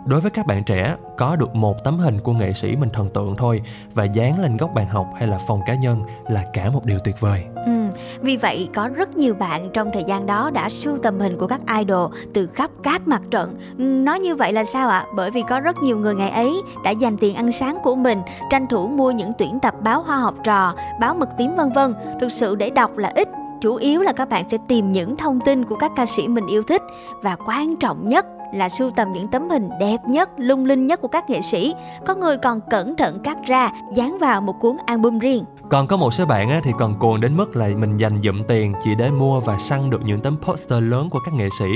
Đối 0.07 0.21
với 0.21 0.31
các 0.31 0.47
bạn 0.47 0.64
trẻ, 0.64 0.97
có 1.17 1.37
được 1.37 1.55
một 1.55 1.85
tấm 1.85 1.99
hình 1.99 2.21
của 2.21 2.33
nghệ 2.33 2.53
sĩ 2.53 2.77
mình 2.77 2.88
thần 2.93 3.09
tượng 3.09 3.37
thôi 3.37 3.62
và 3.95 4.05
dán 4.05 4.40
lên 4.40 4.57
góc 4.57 4.71
bàn 4.75 4.88
học 4.88 5.07
hay 5.19 5.29
là 5.29 5.38
phòng 5.47 5.61
cá 5.67 5.75
nhân 5.75 6.03
là 6.29 6.45
cả 6.53 6.71
một 6.71 6.85
điều 6.85 6.99
tuyệt 7.05 7.21
vời. 7.21 7.45
Ừ, 7.67 7.73
vì 8.21 8.37
vậy 8.37 8.69
có 8.75 8.88
rất 8.88 9.17
nhiều 9.17 9.35
bạn 9.35 9.71
trong 9.73 9.90
thời 9.93 10.05
gian 10.05 10.27
đó 10.27 10.51
đã 10.51 10.69
sưu 10.69 10.99
tầm 10.99 11.21
hình 11.21 11.38
của 11.38 11.47
các 11.47 11.61
idol 11.79 12.12
từ 12.35 12.47
khắp 12.47 12.71
các 12.83 13.09
mặt 13.09 13.23
trận. 13.31 13.55
Ừ, 13.79 13.85
nói 13.85 14.21
như 14.21 14.35
vậy 14.35 14.53
là 14.53 14.64
sao 14.64 14.88
ạ? 14.88 15.05
Bởi 15.17 15.31
vì 15.31 15.43
có 15.49 15.61
rất 15.61 15.77
nhiều 15.83 15.99
người 15.99 16.14
ngày 16.14 16.31
ấy 16.31 16.62
đã 16.85 16.90
dành 16.90 17.17
tiền 17.17 17.35
ăn 17.35 17.53
sáng 17.53 17.79
của 17.83 17.95
mình, 17.95 18.19
tranh 18.51 18.67
thủ 18.67 18.88
mua 18.88 19.11
những 19.11 19.31
tuyển 19.38 19.59
tập 19.62 19.75
báo 19.81 20.03
Hoa 20.03 20.17
học 20.17 20.35
trò, 20.45 20.75
báo 21.01 21.14
mực 21.14 21.29
tím 21.38 21.57
vân 21.57 21.73
vân. 21.73 21.95
Thực 22.21 22.33
sự 22.33 22.55
để 22.55 22.71
đọc 22.71 22.99
là 22.99 23.12
ít, 23.14 23.29
chủ 23.61 23.77
yếu 23.77 24.01
là 24.01 24.12
các 24.12 24.29
bạn 24.29 24.49
sẽ 24.49 24.59
tìm 24.69 24.93
những 24.93 25.17
thông 25.17 25.40
tin 25.40 25.64
của 25.64 25.77
các 25.77 25.93
ca 25.97 26.07
sĩ 26.07 26.29
mình 26.29 26.47
yêu 26.47 26.62
thích 26.62 26.83
và 27.23 27.37
quan 27.47 27.77
trọng 27.77 28.09
nhất 28.09 28.27
là 28.55 28.69
sưu 28.69 28.90
tầm 28.90 29.12
những 29.12 29.29
tấm 29.29 29.51
hình 29.51 29.69
đẹp 29.81 29.97
nhất, 30.09 30.31
lung 30.37 30.64
linh 30.64 30.87
nhất 30.87 31.01
của 31.01 31.09
các 31.09 31.31
nghệ 31.31 31.40
sĩ. 31.40 31.75
Có 32.07 32.14
người 32.14 32.37
còn 32.37 32.61
cẩn 32.71 32.97
thận 32.97 33.21
cắt 33.25 33.37
ra, 33.47 33.71
dán 33.93 34.19
vào 34.19 34.40
một 34.40 34.55
cuốn 34.61 34.77
album 34.87 35.19
riêng. 35.19 35.45
Còn 35.71 35.87
có 35.87 35.97
một 35.97 36.14
số 36.14 36.27
bạn 36.27 36.51
á, 36.51 36.61
thì 36.64 36.73
còn 36.79 36.99
cuồng 36.99 37.21
đến 37.21 37.37
mức 37.37 37.57
là 37.57 37.69
mình 37.69 37.97
dành 37.97 38.21
dụm 38.25 38.43
tiền 38.43 38.73
chỉ 38.83 38.90
để 38.99 39.11
mua 39.11 39.40
và 39.40 39.59
săn 39.59 39.90
được 39.90 40.01
những 40.05 40.21
tấm 40.21 40.37
poster 40.43 40.83
lớn 40.83 41.11
của 41.11 41.19
các 41.25 41.35
nghệ 41.35 41.49
sĩ. 41.59 41.67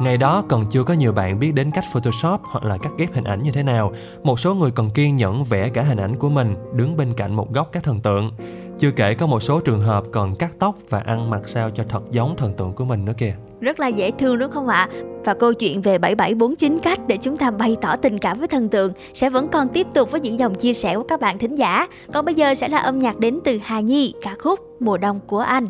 Ngày 0.00 0.16
đó 0.16 0.44
còn 0.48 0.64
chưa 0.70 0.82
có 0.82 0.94
nhiều 0.94 1.12
bạn 1.12 1.38
biết 1.38 1.54
đến 1.54 1.70
cách 1.70 1.84
Photoshop 1.92 2.40
hoặc 2.44 2.64
là 2.64 2.78
cắt 2.78 2.90
ghép 2.98 3.14
hình 3.14 3.24
ảnh 3.24 3.42
như 3.42 3.52
thế 3.52 3.62
nào. 3.62 3.92
Một 4.22 4.40
số 4.40 4.54
người 4.54 4.70
còn 4.70 4.90
kiên 4.90 5.14
nhẫn 5.14 5.44
vẽ 5.44 5.68
cả 5.68 5.82
hình 5.82 5.98
ảnh 5.98 6.16
của 6.16 6.28
mình 6.28 6.56
đứng 6.72 6.96
bên 6.96 7.14
cạnh 7.14 7.36
một 7.36 7.52
góc 7.52 7.68
các 7.72 7.82
thần 7.82 8.00
tượng. 8.00 8.32
Chưa 8.78 8.90
kể 8.90 9.14
có 9.14 9.26
một 9.26 9.42
số 9.42 9.60
trường 9.60 9.80
hợp 9.80 10.04
còn 10.12 10.36
cắt 10.36 10.50
tóc 10.58 10.76
và 10.88 10.98
ăn 10.98 11.30
mặc 11.30 11.40
sao 11.46 11.70
cho 11.70 11.84
thật 11.88 12.02
giống 12.10 12.36
thần 12.36 12.54
tượng 12.56 12.72
của 12.72 12.84
mình 12.84 13.04
nữa 13.04 13.12
kìa. 13.18 13.34
Rất 13.60 13.80
là 13.80 13.88
dễ 13.88 14.10
thương 14.10 14.38
đúng 14.38 14.50
không 14.50 14.68
ạ? 14.68 14.88
Và 15.24 15.34
câu 15.34 15.54
chuyện 15.54 15.82
về 15.82 15.98
7749 15.98 16.78
cách 16.82 17.00
để 17.06 17.16
chúng 17.16 17.36
ta 17.36 17.50
bày 17.50 17.76
tỏ 17.80 17.96
tình 17.96 18.18
cảm 18.18 18.38
với 18.38 18.48
thần 18.48 18.68
tượng 18.68 18.92
sẽ 19.14 19.30
vẫn 19.30 19.48
còn 19.48 19.68
tiếp 19.68 19.86
tục 19.94 20.10
với 20.10 20.20
những 20.20 20.38
dòng 20.38 20.54
chia 20.54 20.72
sẻ 20.72 20.96
của 20.96 21.02
các 21.02 21.20
bạn 21.20 21.38
thính 21.38 21.54
giả. 21.54 21.86
Còn 22.12 22.24
bây 22.24 22.34
giờ 22.34 22.54
sẽ 22.54 22.68
là 22.68 22.78
âm 22.78 22.98
nhạc 22.98 23.18
đến 23.18 23.38
từ 23.44 23.58
Hà 23.62 23.80
Nhi, 23.80 24.14
ca 24.22 24.34
khúc 24.38 24.60
Mùa 24.80 24.98
đông 24.98 25.20
của 25.26 25.40
anh. 25.40 25.68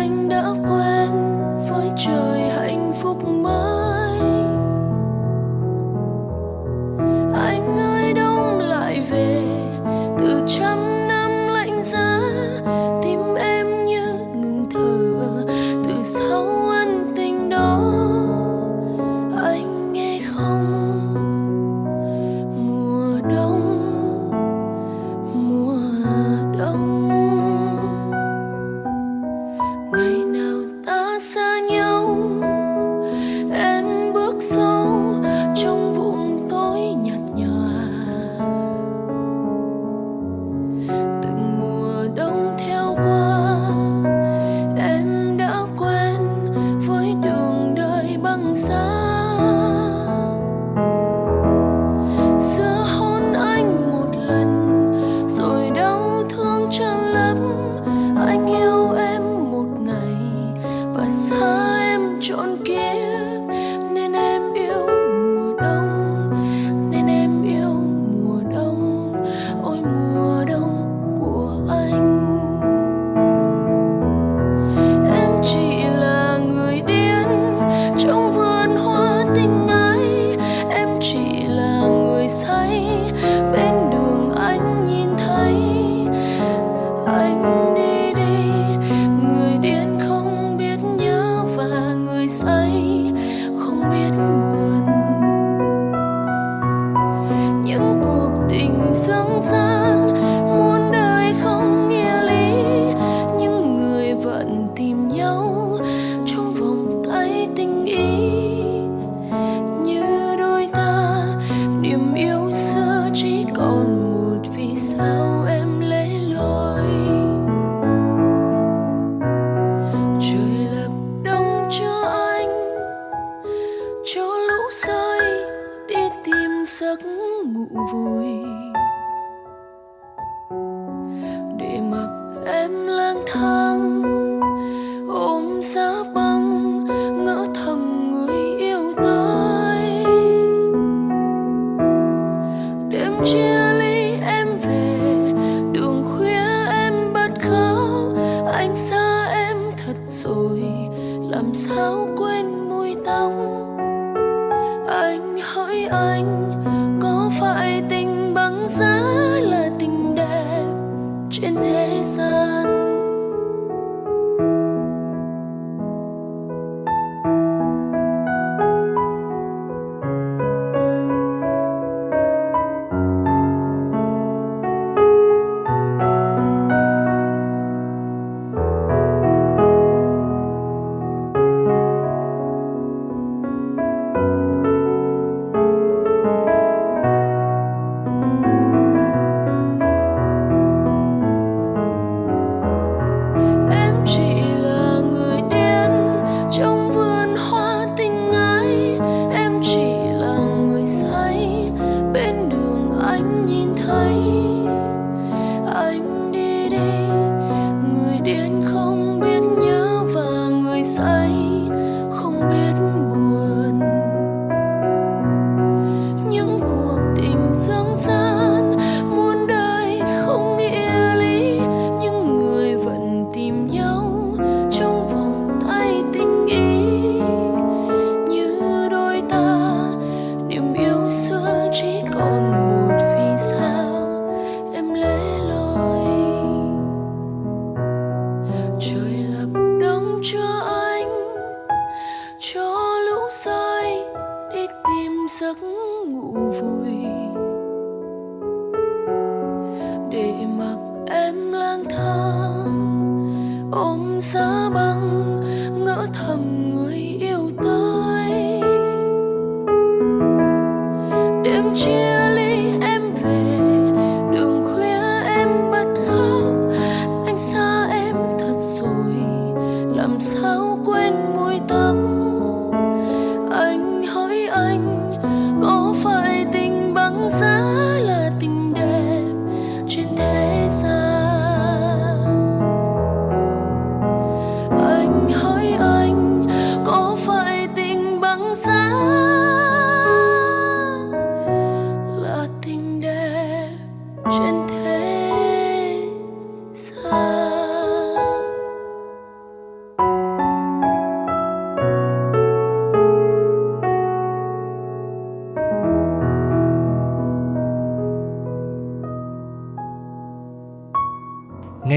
Anh 0.00 0.28
đã 0.28 0.44
quen 0.50 1.12
với 1.68 1.90
trời 2.06 2.50
hạnh 2.50 2.92
phúc 3.02 3.28
mới. 3.28 3.69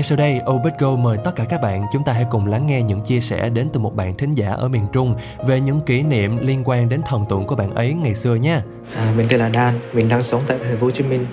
Ngay 0.04 0.08
sau 0.08 0.18
đây, 0.18 0.42
Obit 0.52 0.74
Go 0.80 0.96
mời 0.96 1.18
tất 1.24 1.36
cả 1.36 1.44
các 1.50 1.62
bạn 1.62 1.86
chúng 1.92 2.04
ta 2.04 2.13
hãy 2.13 2.26
cùng 2.30 2.48
lắng 2.48 2.68
nghe 2.68 2.82
những 2.82 3.02
chia 3.02 3.20
sẻ 3.20 3.50
đến 3.50 3.70
từ 3.74 3.80
một 3.80 3.96
bạn 3.96 4.18
thính 4.18 4.34
giả 4.34 4.50
ở 4.50 4.68
miền 4.68 4.86
Trung 4.94 5.16
về 5.46 5.60
những 5.60 5.82
kỷ 5.82 6.02
niệm 6.02 6.38
liên 6.38 6.62
quan 6.66 6.89
đến 6.89 7.02
thần 7.06 7.26
tượng 7.30 7.46
của 7.46 7.56
bạn 7.56 7.74
ấy 7.74 7.94
ngày 7.94 8.16
xưa 8.16 8.36
nha. 8.36 8.62
À, 8.96 9.13
mình 9.18 9.28
tên 9.30 9.39
là 9.39 9.50
Dan, 9.54 9.80
mình 9.94 10.10
đang 10.10 10.22
sống 10.22 10.42
tại 10.48 10.58
thành 10.63 10.78
phố 10.78 10.86
Hồ 10.86 10.92
Chí 10.92 11.04
Minh, 11.04 11.26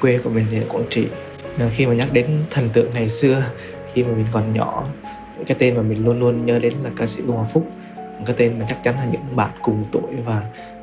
quê 0.00 0.18
của 0.24 0.30
mình 0.30 0.46
thì 0.50 0.58
ở 0.58 0.64
Quảng 0.68 0.84
Trị. 0.90 1.06
À, 1.58 1.68
khi 1.72 1.86
mà 1.86 1.94
nhắc 1.94 2.12
đến 2.12 2.44
thần 2.50 2.68
tượng 2.68 2.90
ngày 2.94 3.08
xưa, 3.08 3.42
khi 3.92 4.04
mà 4.04 4.14
mình 4.16 4.26
còn 4.32 4.54
nhỏ, 4.54 4.84
cái 5.46 5.56
tên 5.60 5.76
mà 5.76 5.82
mình 5.82 6.04
luôn 6.04 6.20
luôn 6.20 6.46
nhớ 6.46 6.58
đến 6.58 6.74
là 6.82 6.90
ca 6.96 7.06
sĩ 7.06 7.22
Ngô 7.22 7.34
Hoàng 7.34 7.48
Phúc. 7.48 7.66
Cái 8.26 8.36
tên 8.38 8.58
mà 8.58 8.64
chắc 8.68 8.84
chắn 8.84 8.96
là 8.96 9.04
những 9.04 9.36
bạn 9.36 9.50
cùng 9.62 9.84
tuổi 9.92 10.16
và 10.24 10.42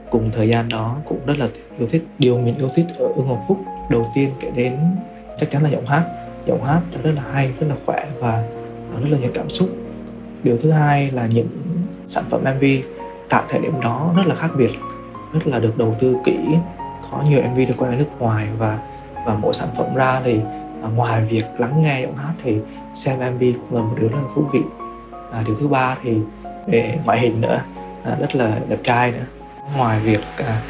cùng 0.10 0.32
thời 0.32 0.50
gian 0.50 0.70
đó 0.70 0.98
cũng 1.06 1.20
rất 1.26 1.38
là 1.38 1.48
yêu 1.80 1.88
thích. 1.88 2.04
Điều 2.20 2.38
mình 2.38 2.58
yêu 2.58 2.70
thích 2.76 2.86
ở 3.00 3.08
Ngô 3.16 3.22
Hoàng 3.22 3.42
Phúc 3.48 3.58
đầu 3.90 4.12
tiên 4.16 4.32
kể 4.40 4.52
đến 4.56 4.78
chắc 5.40 5.52
chắn 5.52 5.64
là 5.64 5.70
giọng 5.70 5.86
hát. 5.86 6.04
Giọng 6.46 6.64
hát 6.64 6.82
rất 7.04 7.12
là 7.16 7.22
hay, 7.34 7.52
rất 7.60 7.68
là 7.70 7.76
khỏe 7.86 8.06
và 8.20 8.44
rất 9.02 9.10
là 9.10 9.18
nhiều 9.18 9.32
cảm 9.34 9.50
xúc. 9.50 9.70
Điều 10.44 10.58
thứ 10.58 10.72
hai 10.72 11.12
là 11.12 11.28
những 11.32 11.48
sản 12.06 12.24
phẩm 12.30 12.42
MV 12.42 12.66
tại 13.30 13.44
thời 13.50 13.62
điểm 13.62 13.82
đó 13.82 14.14
rất 14.18 14.28
là 14.28 14.36
khác 14.36 14.50
biệt 14.58 14.72
rất 15.34 15.48
là 15.48 15.60
được 15.60 15.78
đầu 15.78 15.96
tư 16.00 16.16
kỹ 16.24 16.38
có 17.12 17.22
nhiều 17.30 17.42
MV 17.42 17.58
được 17.58 17.74
quay 17.78 17.92
ở 17.92 17.98
nước 17.98 18.20
ngoài 18.20 18.48
và 18.58 18.80
và 19.26 19.36
mỗi 19.36 19.54
sản 19.54 19.70
phẩm 19.78 19.96
ra 19.96 20.22
thì 20.24 20.40
à, 20.84 20.88
ngoài 20.96 21.26
việc 21.26 21.46
lắng 21.58 21.82
nghe 21.82 22.02
giọng 22.02 22.16
hát 22.16 22.34
thì 22.44 22.58
xem 22.94 23.20
MV 23.20 23.42
cũng 23.42 23.80
là 23.80 23.82
một 23.82 23.96
điều 24.00 24.10
rất 24.10 24.18
là 24.22 24.28
thú 24.36 24.46
vị 24.54 24.60
à, 25.32 25.44
điều 25.46 25.56
thứ 25.56 25.68
ba 25.68 25.96
thì 26.04 26.18
về 26.68 27.00
ngoại 27.06 27.20
hình 27.20 27.42
nữa 27.42 27.62
à, 28.04 28.16
rất 28.20 28.36
là 28.36 28.60
đẹp 28.70 28.80
trai 28.84 29.12
nữa 29.12 29.26
ngoài 29.78 30.00
việc 30.00 30.22
à, 30.38 30.62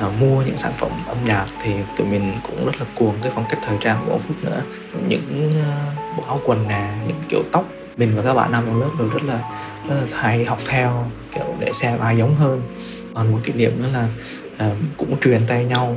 à, 0.00 0.08
mua 0.20 0.42
những 0.42 0.56
sản 0.56 0.72
phẩm 0.78 0.90
âm 1.06 1.24
nhạc 1.24 1.46
thì 1.62 1.70
tụi 1.96 2.06
mình 2.06 2.32
cũng 2.42 2.66
rất 2.66 2.80
là 2.80 2.86
cuồng 2.94 3.14
cái 3.22 3.32
phong 3.34 3.44
cách 3.48 3.58
thời 3.66 3.76
trang 3.80 4.04
của 4.06 4.12
ông 4.12 4.20
Phúc 4.20 4.36
nữa. 4.42 4.62
Những 5.08 5.48
uh, 5.48 6.16
bộ 6.16 6.22
áo 6.26 6.40
quần 6.44 6.68
nè 6.68 6.88
những 7.06 7.16
kiểu 7.28 7.42
tóc 7.52 7.68
mình 7.96 8.12
và 8.16 8.22
các 8.22 8.34
bạn 8.34 8.52
nam 8.52 8.64
trong 8.66 8.80
lớp 8.80 8.90
đều 8.98 9.08
rất 9.08 9.22
là 9.22 9.40
rất 9.88 9.94
là 9.94 10.20
hay 10.20 10.44
học 10.44 10.58
theo 10.68 11.06
kiểu 11.34 11.54
để 11.58 11.72
xem 11.72 11.98
ai 11.98 12.18
giống 12.18 12.36
hơn. 12.36 12.62
Còn 13.14 13.32
một 13.32 13.38
kỷ 13.44 13.52
niệm 13.52 13.82
nữa 13.82 13.88
là 13.92 14.08
uh, 14.70 14.76
cũng 14.96 15.20
truyền 15.20 15.40
tay 15.46 15.64
nhau 15.64 15.96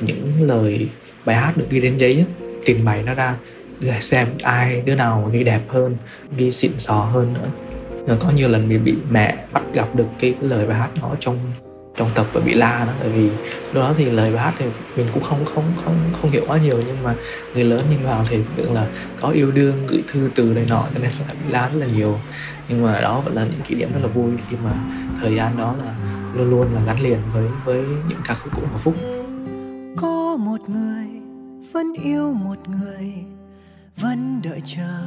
những 0.00 0.32
lời 0.40 0.88
bài 1.24 1.36
hát 1.36 1.56
được 1.56 1.66
ghi 1.70 1.80
đến 1.80 1.96
giấy 1.96 2.24
trình 2.64 2.84
bày 2.84 3.02
nó 3.02 3.14
ra 3.14 3.34
để 3.80 4.00
xem 4.00 4.28
ai 4.42 4.80
đứa 4.80 4.94
nào 4.94 5.30
ghi 5.32 5.44
đẹp 5.44 5.60
hơn 5.68 5.96
ghi 6.36 6.50
xịn 6.50 6.72
sò 6.78 6.94
hơn 6.94 7.34
nữa. 7.34 7.48
Rồi 8.06 8.16
có 8.20 8.30
nhiều 8.30 8.48
lần 8.48 8.68
mình 8.68 8.84
bị 8.84 8.94
mẹ 9.10 9.36
bắt 9.52 9.62
gặp 9.72 9.88
được 9.94 10.06
cái, 10.20 10.34
cái 10.40 10.50
lời 10.50 10.66
bài 10.66 10.78
hát 10.78 10.88
đó 11.02 11.14
trong 11.20 11.38
trong 11.96 12.10
tập 12.14 12.26
và 12.32 12.40
bị 12.40 12.54
la 12.54 12.84
đó, 12.84 12.92
tại 13.00 13.08
vì 13.08 13.28
lúc 13.64 13.74
đó 13.74 13.94
thì 13.96 14.04
lời 14.04 14.32
bài 14.32 14.42
hát 14.42 14.54
thì 14.58 14.66
mình 14.96 15.06
cũng 15.14 15.22
không 15.22 15.44
không 15.44 15.72
không 15.84 15.96
không 16.20 16.30
hiểu 16.30 16.44
quá 16.46 16.58
nhiều, 16.58 16.82
nhưng 16.86 17.02
mà 17.02 17.14
người 17.54 17.64
lớn 17.64 17.80
nhìn 17.90 18.02
vào 18.04 18.24
thì 18.28 18.38
tưởng 18.56 18.74
là 18.74 18.86
có 19.20 19.28
yêu 19.28 19.50
đương, 19.52 19.86
gửi 19.88 20.02
thư 20.08 20.30
từ 20.34 20.44
này 20.44 20.66
nọ, 20.68 20.84
cho 20.94 20.98
nên 20.98 21.10
là 21.10 21.34
bị 21.34 21.52
la 21.52 21.68
rất 21.68 21.78
là 21.78 21.86
nhiều. 21.86 22.18
Nhưng 22.68 22.82
mà 22.82 23.00
đó 23.00 23.20
vẫn 23.20 23.34
là 23.34 23.44
những 23.44 23.60
kỷ 23.64 23.74
niệm 23.74 23.92
rất 23.92 24.00
là 24.02 24.08
vui 24.08 24.32
khi 24.48 24.56
mà 24.64 24.72
thời 25.20 25.36
gian 25.36 25.56
đó 25.56 25.74
là 25.84 25.94
luôn 26.34 26.50
luôn 26.50 26.74
là 26.74 26.80
gắn 26.86 27.00
liền 27.00 27.18
với 27.32 27.44
với 27.64 27.82
những 28.08 28.20
ca 28.24 28.34
khúc 28.34 28.52
của 28.56 28.66
Hòa 28.70 28.78
Phúc. 28.78 28.94
Có 29.96 30.36
một 30.36 30.68
người 30.68 31.06
vẫn 31.72 31.92
yêu 32.02 32.32
một 32.32 32.68
người, 32.68 33.12
vẫn 33.96 34.40
đợi 34.44 34.62
chờ 34.64 34.98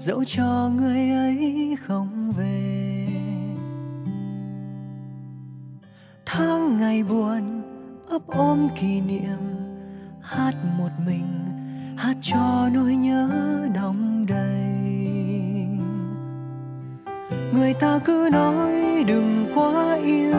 dẫu 0.00 0.24
cho 0.24 0.70
người 0.76 1.10
ấy 1.10 1.76
không 1.86 2.32
về. 2.38 2.87
Tháng 6.30 6.76
ngày 6.76 7.02
buồn, 7.02 7.62
ấp 8.08 8.22
ôm 8.26 8.68
kỷ 8.80 9.00
niệm, 9.00 9.38
hát 10.20 10.52
một 10.78 10.88
mình, 11.06 11.44
hát 11.96 12.16
cho 12.22 12.68
nỗi 12.72 12.94
nhớ 12.96 13.28
đong 13.74 14.26
đầy. 14.28 14.78
Người 17.52 17.74
ta 17.74 17.98
cứ 18.04 18.28
nói 18.32 18.72
đừng 19.06 19.46
quá 19.54 19.94
yêu, 19.94 20.34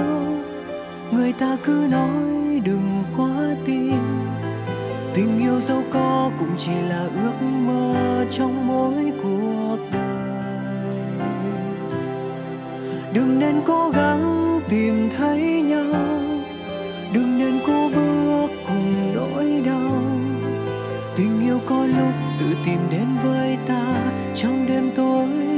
người 1.12 1.34
ta 1.34 1.58
cứ 1.64 1.88
nói 1.92 2.60
đừng 2.66 3.04
quá 3.18 3.56
tin. 3.66 3.98
Tình 5.14 5.40
yêu 5.40 5.60
dẫu 5.60 5.84
có 5.92 6.32
cũng 6.40 6.52
chỉ 6.58 6.72
là 6.90 7.08
ước 7.24 7.46
mơ 7.66 8.26
trong 8.32 8.68
mỗi 8.68 9.12
cuộc 9.24 9.78
đời. 9.92 10.10
Đừng 13.14 13.40
nên 13.40 13.62
cố 13.66 13.90
gắng 13.90 14.60
tìm 14.70 15.10
thấy 15.18 15.59
tự 22.40 22.46
tìm 22.66 22.80
đến 22.92 23.08
với 23.24 23.58
ta 23.68 24.12
trong 24.36 24.66
đêm 24.68 24.92
tối. 24.96 25.49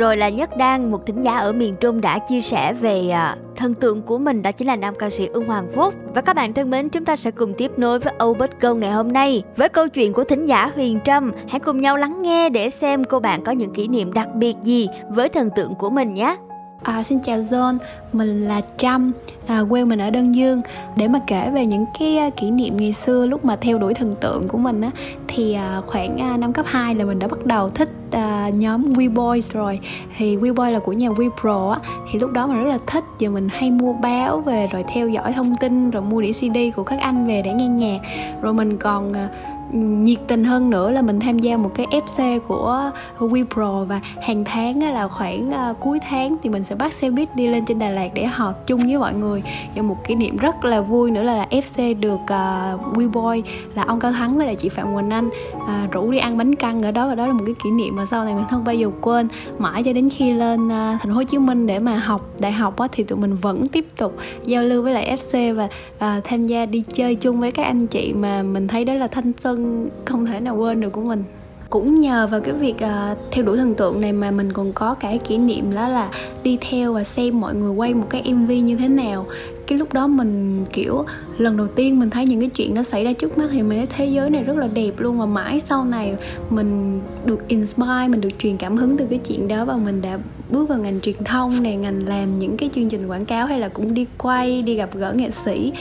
Rồi 0.00 0.16
là 0.16 0.28
Nhất 0.28 0.56
Đan, 0.56 0.90
một 0.90 1.06
thính 1.06 1.22
giả 1.22 1.38
ở 1.38 1.52
miền 1.52 1.76
Trung 1.80 2.00
đã 2.00 2.18
chia 2.18 2.40
sẻ 2.40 2.72
về 2.72 3.08
à, 3.10 3.36
thần 3.56 3.74
tượng 3.74 4.02
của 4.02 4.18
mình 4.18 4.42
đó 4.42 4.52
chính 4.52 4.68
là 4.68 4.76
nam 4.76 4.94
ca 4.98 5.10
sĩ 5.10 5.26
Ưng 5.26 5.46
Hoàng 5.46 5.68
Phúc. 5.74 5.94
Và 6.14 6.20
các 6.20 6.36
bạn 6.36 6.52
thân 6.52 6.70
mến, 6.70 6.88
chúng 6.88 7.04
ta 7.04 7.16
sẽ 7.16 7.30
cùng 7.30 7.54
tiếp 7.54 7.70
nối 7.76 7.98
với 7.98 8.14
Âu 8.18 8.34
Bất 8.34 8.60
Câu 8.60 8.74
ngày 8.74 8.90
hôm 8.90 9.12
nay 9.12 9.42
với 9.56 9.68
câu 9.68 9.88
chuyện 9.88 10.12
của 10.12 10.24
thính 10.24 10.46
giả 10.46 10.70
Huyền 10.74 10.98
Trâm. 11.04 11.32
Hãy 11.48 11.60
cùng 11.60 11.80
nhau 11.80 11.96
lắng 11.96 12.22
nghe 12.22 12.50
để 12.50 12.70
xem 12.70 13.04
cô 13.04 13.20
bạn 13.20 13.44
có 13.44 13.52
những 13.52 13.72
kỷ 13.74 13.88
niệm 13.88 14.12
đặc 14.12 14.28
biệt 14.34 14.56
gì 14.62 14.88
với 15.10 15.28
thần 15.28 15.50
tượng 15.56 15.74
của 15.74 15.90
mình 15.90 16.14
nhé. 16.14 16.36
À, 16.82 17.02
xin 17.02 17.18
chào 17.20 17.38
John, 17.38 17.78
mình 18.12 18.48
là 18.48 18.60
Trâm, 18.76 19.12
à, 19.46 19.62
quê 19.70 19.84
mình 19.84 19.98
ở 19.98 20.10
Đơn 20.10 20.34
Dương. 20.34 20.60
Để 20.96 21.08
mà 21.08 21.20
kể 21.26 21.50
về 21.54 21.66
những 21.66 21.84
cái 21.98 22.18
à, 22.18 22.30
kỷ 22.30 22.50
niệm 22.50 22.76
ngày 22.76 22.92
xưa 22.92 23.26
lúc 23.26 23.44
mà 23.44 23.56
theo 23.56 23.78
đuổi 23.78 23.94
thần 23.94 24.14
tượng 24.20 24.48
của 24.48 24.58
mình 24.58 24.80
á 24.80 24.90
Thì 25.28 25.54
à, 25.54 25.80
khoảng 25.86 26.18
à, 26.18 26.36
năm 26.36 26.52
cấp 26.52 26.66
2 26.68 26.94
là 26.94 27.04
mình 27.04 27.18
đã 27.18 27.28
bắt 27.28 27.46
đầu 27.46 27.68
thích 27.68 27.88
à, 28.10 28.50
nhóm 28.54 28.82
We 28.92 29.14
Boys 29.14 29.52
rồi. 29.52 29.80
Thì 30.16 30.36
We 30.36 30.54
Boys 30.54 30.72
là 30.72 30.78
của 30.78 30.92
nhà 30.92 31.08
We 31.08 31.30
Pro 31.40 31.70
á 31.70 31.78
Thì 32.12 32.18
lúc 32.18 32.32
đó 32.32 32.46
mình 32.46 32.64
rất 32.64 32.70
là 32.70 32.78
thích 32.86 33.04
và 33.20 33.28
mình 33.28 33.48
hay 33.52 33.70
mua 33.70 33.92
báo 33.92 34.40
về 34.40 34.66
rồi 34.66 34.84
theo 34.94 35.08
dõi 35.08 35.32
thông 35.32 35.56
tin 35.60 35.90
Rồi 35.90 36.02
mua 36.02 36.20
đĩa 36.20 36.32
CD 36.32 36.58
của 36.76 36.82
các 36.82 37.00
anh 37.00 37.26
về 37.26 37.42
để 37.42 37.52
nghe 37.52 37.68
nhạc. 37.68 38.00
Rồi 38.42 38.54
mình 38.54 38.76
còn 38.76 39.12
à, 39.12 39.28
nhiệt 39.72 40.18
tình 40.26 40.44
hơn 40.44 40.70
nữa 40.70 40.90
là 40.90 41.02
mình 41.02 41.20
tham 41.20 41.38
gia 41.38 41.56
một 41.56 41.70
cái 41.74 41.86
FC 41.90 42.40
của 42.40 42.90
WePro 43.18 43.84
và 43.84 44.00
hàng 44.22 44.44
tháng 44.44 44.82
là 44.92 45.08
khoảng 45.08 45.50
ờ, 45.50 45.74
cuối 45.80 45.98
tháng 46.08 46.36
thì 46.42 46.50
mình 46.50 46.62
sẽ 46.62 46.74
bắt 46.74 46.92
xe 46.92 47.10
buýt 47.10 47.36
đi 47.36 47.48
lên 47.48 47.64
trên 47.66 47.78
Đà 47.78 47.88
Lạt 47.88 48.08
để 48.14 48.26
họp 48.26 48.66
chung 48.66 48.80
với 48.80 48.98
mọi 48.98 49.14
người. 49.14 49.42
Và 49.76 49.82
một 49.82 49.96
kỷ 50.06 50.14
niệm 50.14 50.36
rất 50.36 50.64
là 50.64 50.80
vui 50.80 51.10
nữa 51.10 51.22
là, 51.22 51.36
là 51.36 51.46
FC 51.50 52.00
được 52.00 52.20
ờ, 52.26 52.78
uh, 52.90 52.96
WeBoy 52.96 53.42
là 53.74 53.84
ông 53.86 54.00
Cao 54.00 54.12
Thắng 54.12 54.32
với 54.32 54.46
lại 54.46 54.56
chị 54.56 54.68
Phạm 54.68 54.94
Quỳnh 54.94 55.10
Anh 55.10 55.28
uh, 55.56 55.92
rủ 55.92 56.10
đi 56.10 56.18
ăn 56.18 56.38
bánh 56.38 56.54
căn 56.54 56.82
ở 56.82 56.90
đó. 56.90 57.08
Và 57.08 57.14
đó 57.14 57.26
là 57.26 57.32
một 57.32 57.42
cái 57.46 57.54
kỷ 57.64 57.70
niệm 57.70 57.96
mà 57.96 58.06
sau 58.06 58.24
này 58.24 58.34
mình 58.34 58.44
không 58.50 58.64
bao 58.64 58.74
giờ 58.74 58.90
quên. 59.00 59.28
Mãi 59.58 59.82
cho 59.82 59.92
đến 59.92 60.08
khi 60.10 60.32
lên 60.32 60.66
uh, 60.66 60.70
thành 60.70 61.08
phố 61.08 61.12
Hồ 61.12 61.22
Chí 61.22 61.38
Minh 61.38 61.66
để 61.66 61.78
mà 61.78 61.98
học 61.98 62.30
đại 62.38 62.52
học 62.52 62.78
á, 62.78 62.88
thì 62.92 63.04
tụi 63.04 63.18
mình 63.18 63.36
vẫn 63.36 63.68
tiếp 63.68 63.86
tục 63.96 64.16
giao 64.44 64.64
lưu 64.64 64.82
với 64.82 64.92
lại 64.92 65.16
FC 65.16 65.54
và 65.54 65.64
uh, 65.94 66.24
tham 66.24 66.42
gia 66.42 66.66
đi 66.66 66.82
chơi 66.92 67.14
chung 67.14 67.40
với 67.40 67.50
các 67.50 67.62
anh 67.62 67.86
chị 67.86 68.12
mà 68.12 68.42
mình 68.42 68.68
thấy 68.68 68.84
đó 68.84 68.94
là 68.94 69.06
thanh 69.06 69.32
xuân 69.38 69.59
không 70.04 70.26
thể 70.26 70.40
nào 70.40 70.56
quên 70.56 70.80
được 70.80 70.92
của 70.92 71.00
mình. 71.00 71.24
Cũng 71.70 72.00
nhờ 72.00 72.26
vào 72.26 72.40
cái 72.40 72.54
việc 72.54 72.74
uh, 72.74 73.18
theo 73.32 73.44
đuổi 73.44 73.56
thần 73.56 73.74
tượng 73.74 74.00
này 74.00 74.12
mà 74.12 74.30
mình 74.30 74.52
còn 74.52 74.72
có 74.72 74.94
cái 74.94 75.18
kỷ 75.18 75.38
niệm 75.38 75.74
đó 75.74 75.88
là 75.88 76.10
đi 76.42 76.58
theo 76.70 76.92
và 76.92 77.04
xem 77.04 77.40
mọi 77.40 77.54
người 77.54 77.70
quay 77.70 77.94
một 77.94 78.06
cái 78.10 78.34
mv 78.34 78.50
như 78.50 78.76
thế 78.76 78.88
nào. 78.88 79.26
Cái 79.66 79.78
lúc 79.78 79.92
đó 79.92 80.06
mình 80.06 80.64
kiểu 80.72 81.04
lần 81.38 81.56
đầu 81.56 81.66
tiên 81.66 82.00
mình 82.00 82.10
thấy 82.10 82.26
những 82.26 82.40
cái 82.40 82.48
chuyện 82.48 82.74
nó 82.74 82.82
xảy 82.82 83.04
ra 83.04 83.12
trước 83.12 83.38
mắt 83.38 83.46
thì 83.52 83.62
mình 83.62 83.78
thấy 83.78 83.86
thế 83.86 84.04
giới 84.06 84.30
này 84.30 84.42
rất 84.42 84.56
là 84.56 84.66
đẹp 84.66 84.92
luôn 84.98 85.18
và 85.18 85.26
mãi 85.26 85.60
sau 85.66 85.84
này 85.84 86.14
mình 86.50 87.00
được 87.24 87.48
inspire 87.48 88.08
mình 88.08 88.20
được 88.20 88.38
truyền 88.38 88.56
cảm 88.56 88.76
hứng 88.76 88.96
từ 88.96 89.06
cái 89.10 89.18
chuyện 89.18 89.48
đó 89.48 89.64
và 89.64 89.76
mình 89.76 90.02
đã 90.02 90.18
bước 90.50 90.68
vào 90.68 90.78
ngành 90.78 91.00
truyền 91.00 91.24
thông 91.24 91.62
này 91.62 91.76
ngành 91.76 92.08
làm 92.08 92.38
những 92.38 92.56
cái 92.56 92.70
chương 92.74 92.88
trình 92.88 93.06
quảng 93.06 93.24
cáo 93.24 93.46
hay 93.46 93.58
là 93.58 93.68
cũng 93.68 93.94
đi 93.94 94.06
quay 94.18 94.62
đi 94.62 94.74
gặp 94.74 94.90
gỡ 94.94 95.12
nghệ 95.12 95.30
sĩ 95.44 95.72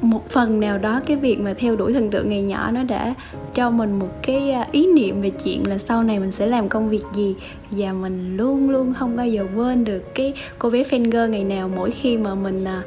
một 0.00 0.28
phần 0.28 0.60
nào 0.60 0.78
đó 0.78 1.00
cái 1.06 1.16
việc 1.16 1.40
mà 1.40 1.54
theo 1.54 1.76
đuổi 1.76 1.92
thần 1.92 2.10
tượng 2.10 2.28
ngày 2.28 2.42
nhỏ 2.42 2.70
nó 2.70 2.82
đã 2.82 3.14
cho 3.54 3.70
mình 3.70 3.98
một 3.98 4.08
cái 4.22 4.50
à, 4.50 4.66
ý 4.72 4.92
niệm 4.92 5.22
về 5.22 5.30
chuyện 5.30 5.66
là 5.66 5.78
sau 5.78 6.02
này 6.02 6.20
mình 6.20 6.32
sẽ 6.32 6.46
làm 6.46 6.68
công 6.68 6.90
việc 6.90 7.02
gì. 7.14 7.36
Và 7.70 7.92
mình 7.92 8.36
luôn 8.36 8.70
luôn 8.70 8.94
không 8.94 9.16
bao 9.16 9.26
giờ 9.26 9.46
quên 9.56 9.84
được 9.84 10.14
cái 10.14 10.34
cô 10.58 10.70
bé 10.70 10.82
fan 10.82 11.04
girl 11.04 11.32
ngày 11.32 11.44
nào 11.44 11.70
mỗi 11.76 11.90
khi 11.90 12.16
mà 12.16 12.34
mình 12.34 12.64
à, 12.64 12.82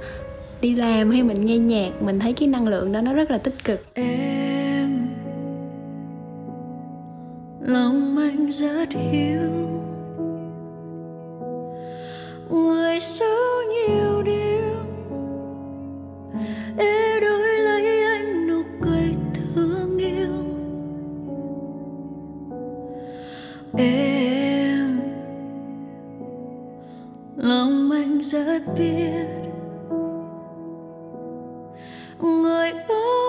đi 0.61 0.75
làm 0.75 1.11
hay 1.11 1.23
mình 1.23 1.45
nghe 1.45 1.57
nhạc, 1.57 2.01
mình 2.01 2.19
thấy 2.19 2.33
cái 2.33 2.47
năng 2.47 2.67
lượng 2.67 2.91
đó 2.91 3.01
nó 3.01 3.13
rất 3.13 3.31
là 3.31 3.37
tích 3.37 3.63
cực. 3.63 3.85
Em, 3.93 5.07
lòng 7.61 8.17
anh 8.17 8.51
rất 8.51 8.89
hiếu 8.91 9.41
người 12.49 12.99
sao 12.99 13.61
nhiều 13.69 14.23
điều 14.23 14.50
để 16.75 17.19
đổi 17.21 17.59
lấy 17.59 18.03
anh 18.03 18.47
nụ 18.47 18.61
cười 18.81 19.15
thương 19.55 19.97
yêu. 19.97 20.33
Em, 23.77 24.99
lòng 27.37 27.91
anh 27.91 28.21
rất 28.21 28.61
biết. 28.77 29.25
Người 32.21 32.71
ơi 32.71 33.20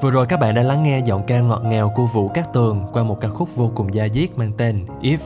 Vừa 0.00 0.10
rồi 0.10 0.26
các 0.26 0.40
bạn 0.40 0.54
đã 0.54 0.62
lắng 0.62 0.82
nghe 0.82 0.98
giọng 1.04 1.22
ca 1.26 1.40
ngọt 1.40 1.62
ngào 1.64 1.92
của 1.96 2.06
Vũ 2.06 2.28
Cát 2.28 2.52
Tường 2.52 2.86
qua 2.92 3.02
một 3.02 3.20
ca 3.20 3.28
khúc 3.28 3.56
vô 3.56 3.72
cùng 3.74 3.94
da 3.94 4.08
diết 4.08 4.38
mang 4.38 4.52
tên 4.58 4.86
If. 5.02 5.18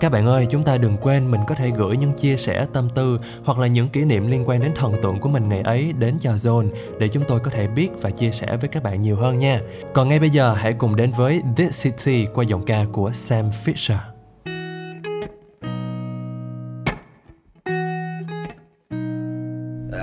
Các 0.00 0.12
bạn 0.12 0.26
ơi, 0.26 0.46
chúng 0.50 0.64
ta 0.64 0.76
đừng 0.76 0.96
quên 0.96 1.30
mình 1.30 1.40
có 1.48 1.54
thể 1.54 1.70
gửi 1.70 1.96
những 1.96 2.12
chia 2.12 2.36
sẻ 2.36 2.66
tâm 2.72 2.88
tư 2.94 3.20
hoặc 3.44 3.58
là 3.58 3.66
những 3.66 3.88
kỷ 3.88 4.04
niệm 4.04 4.26
liên 4.26 4.48
quan 4.48 4.60
đến 4.60 4.72
thần 4.76 4.92
tượng 5.02 5.20
của 5.20 5.28
mình 5.28 5.48
ngày 5.48 5.60
ấy 5.60 5.92
đến 5.98 6.18
cho 6.20 6.30
Zone 6.30 6.68
để 6.98 7.08
chúng 7.08 7.24
tôi 7.28 7.40
có 7.40 7.50
thể 7.50 7.66
biết 7.66 7.88
và 8.00 8.10
chia 8.10 8.30
sẻ 8.30 8.56
với 8.56 8.68
các 8.68 8.82
bạn 8.82 9.00
nhiều 9.00 9.16
hơn 9.16 9.38
nha. 9.38 9.60
Còn 9.94 10.08
ngay 10.08 10.20
bây 10.20 10.30
giờ 10.30 10.54
hãy 10.54 10.72
cùng 10.72 10.96
đến 10.96 11.10
với 11.10 11.42
This 11.56 11.84
City 11.84 12.26
qua 12.34 12.44
giọng 12.44 12.64
ca 12.64 12.84
của 12.92 13.10
Sam 13.12 13.50
Fisher. 13.50 13.96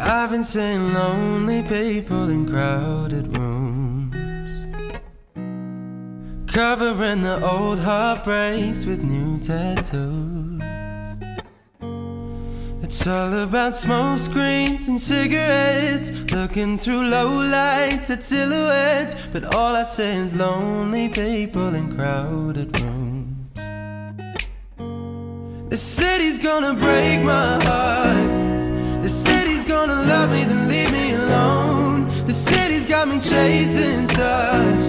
I've 0.03 0.31
been 0.31 0.43
seeing 0.43 0.93
lonely 0.93 1.61
people 1.61 2.27
in 2.27 2.45
crowded 2.45 3.23
rooms, 3.33 3.60
covering 6.51 7.21
the 7.21 7.39
old 7.49 7.79
heartbreaks 7.79 8.85
with 8.85 9.03
new 9.03 9.39
tattoos. 9.39 10.61
It's 12.83 13.07
all 13.07 13.33
about 13.43 13.73
smoke 13.73 14.19
screens 14.19 14.87
and 14.89 14.99
cigarettes, 14.99 16.11
looking 16.29 16.77
through 16.77 17.03
low 17.03 17.41
lights 17.41 18.09
at 18.09 18.23
silhouettes. 18.23 19.15
But 19.31 19.55
all 19.55 19.75
I 19.75 19.83
see 19.83 20.03
is 20.03 20.35
lonely 20.35 21.07
people 21.07 21.73
in 21.73 21.95
crowded 21.95 22.77
rooms. 22.81 23.55
The 25.69 25.77
city's 25.77 26.37
gonna 26.37 26.73
break 26.73 27.21
my 27.21 27.63
heart. 27.63 29.01
The 29.01 29.09
city's 29.09 29.63
gonna 29.63 30.01
love 30.13 30.31
me, 30.31 30.43
then 30.43 30.67
leave 30.67 30.91
me 30.91 31.13
alone. 31.13 32.09
The 32.27 32.33
city's 32.33 32.85
got 32.85 33.07
me 33.07 33.19
chasing 33.19 34.05
stars. 34.09 34.80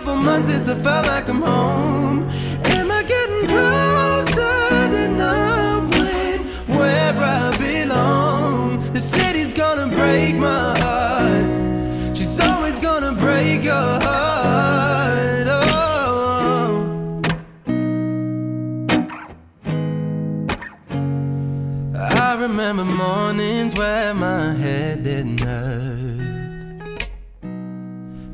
Couple 0.00 0.16
months 0.16 0.50
since 0.50 0.66
I 0.66 0.74
felt 0.76 1.06
like 1.08 1.28
I'm 1.28 1.42
home. 1.42 2.26
Am 2.64 2.90
I 2.90 3.02
getting 3.02 3.46
closer 3.46 4.88
to 4.94 5.08
knowing 5.08 6.40
where 6.74 7.14
I 7.14 7.54
belong? 7.58 8.80
The 8.94 9.00
city's 9.00 9.52
gonna 9.52 9.88
break 9.94 10.36
my 10.36 10.78
heart. 10.78 12.16
She's 12.16 12.40
always 12.40 12.78
gonna 12.78 13.12
break 13.12 13.62
your 13.62 13.74
heart. 13.74 15.46
Oh. 15.50 17.20
I 21.94 22.36
remember 22.40 22.86
mornings 22.86 23.74
where 23.74 24.14
my 24.14 24.54
head 24.54 25.04
didn't 25.04 25.40
hurt. 25.40 26.29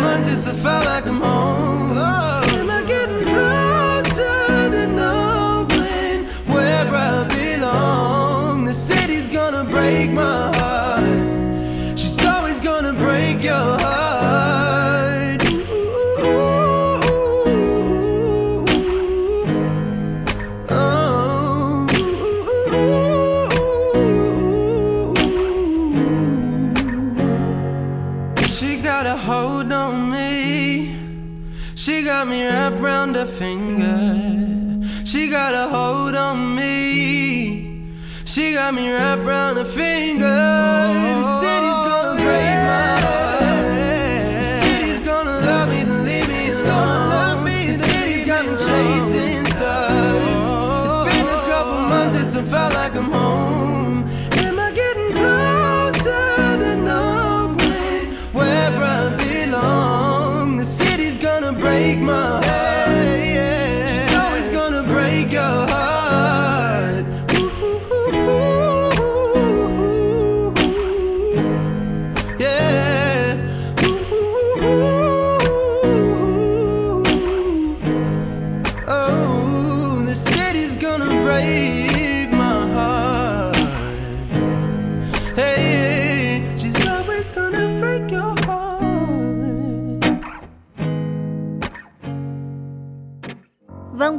moments, 0.00 0.28
it's 0.32 0.48
I 0.48 0.52
felt 0.52 0.84
like 0.84 1.06
I'm 1.06 1.20
home. 1.20 1.79
Her 33.20 33.26
finger. 33.26 34.86
She 35.04 35.28
got 35.28 35.52
a 35.52 35.68
hold 35.68 36.14
on 36.14 36.54
me. 36.56 37.86
She 38.24 38.54
got 38.54 38.72
me 38.72 38.90
wrapped 38.90 39.22
around 39.22 39.56
her 39.56 39.64
finger. 39.64 40.79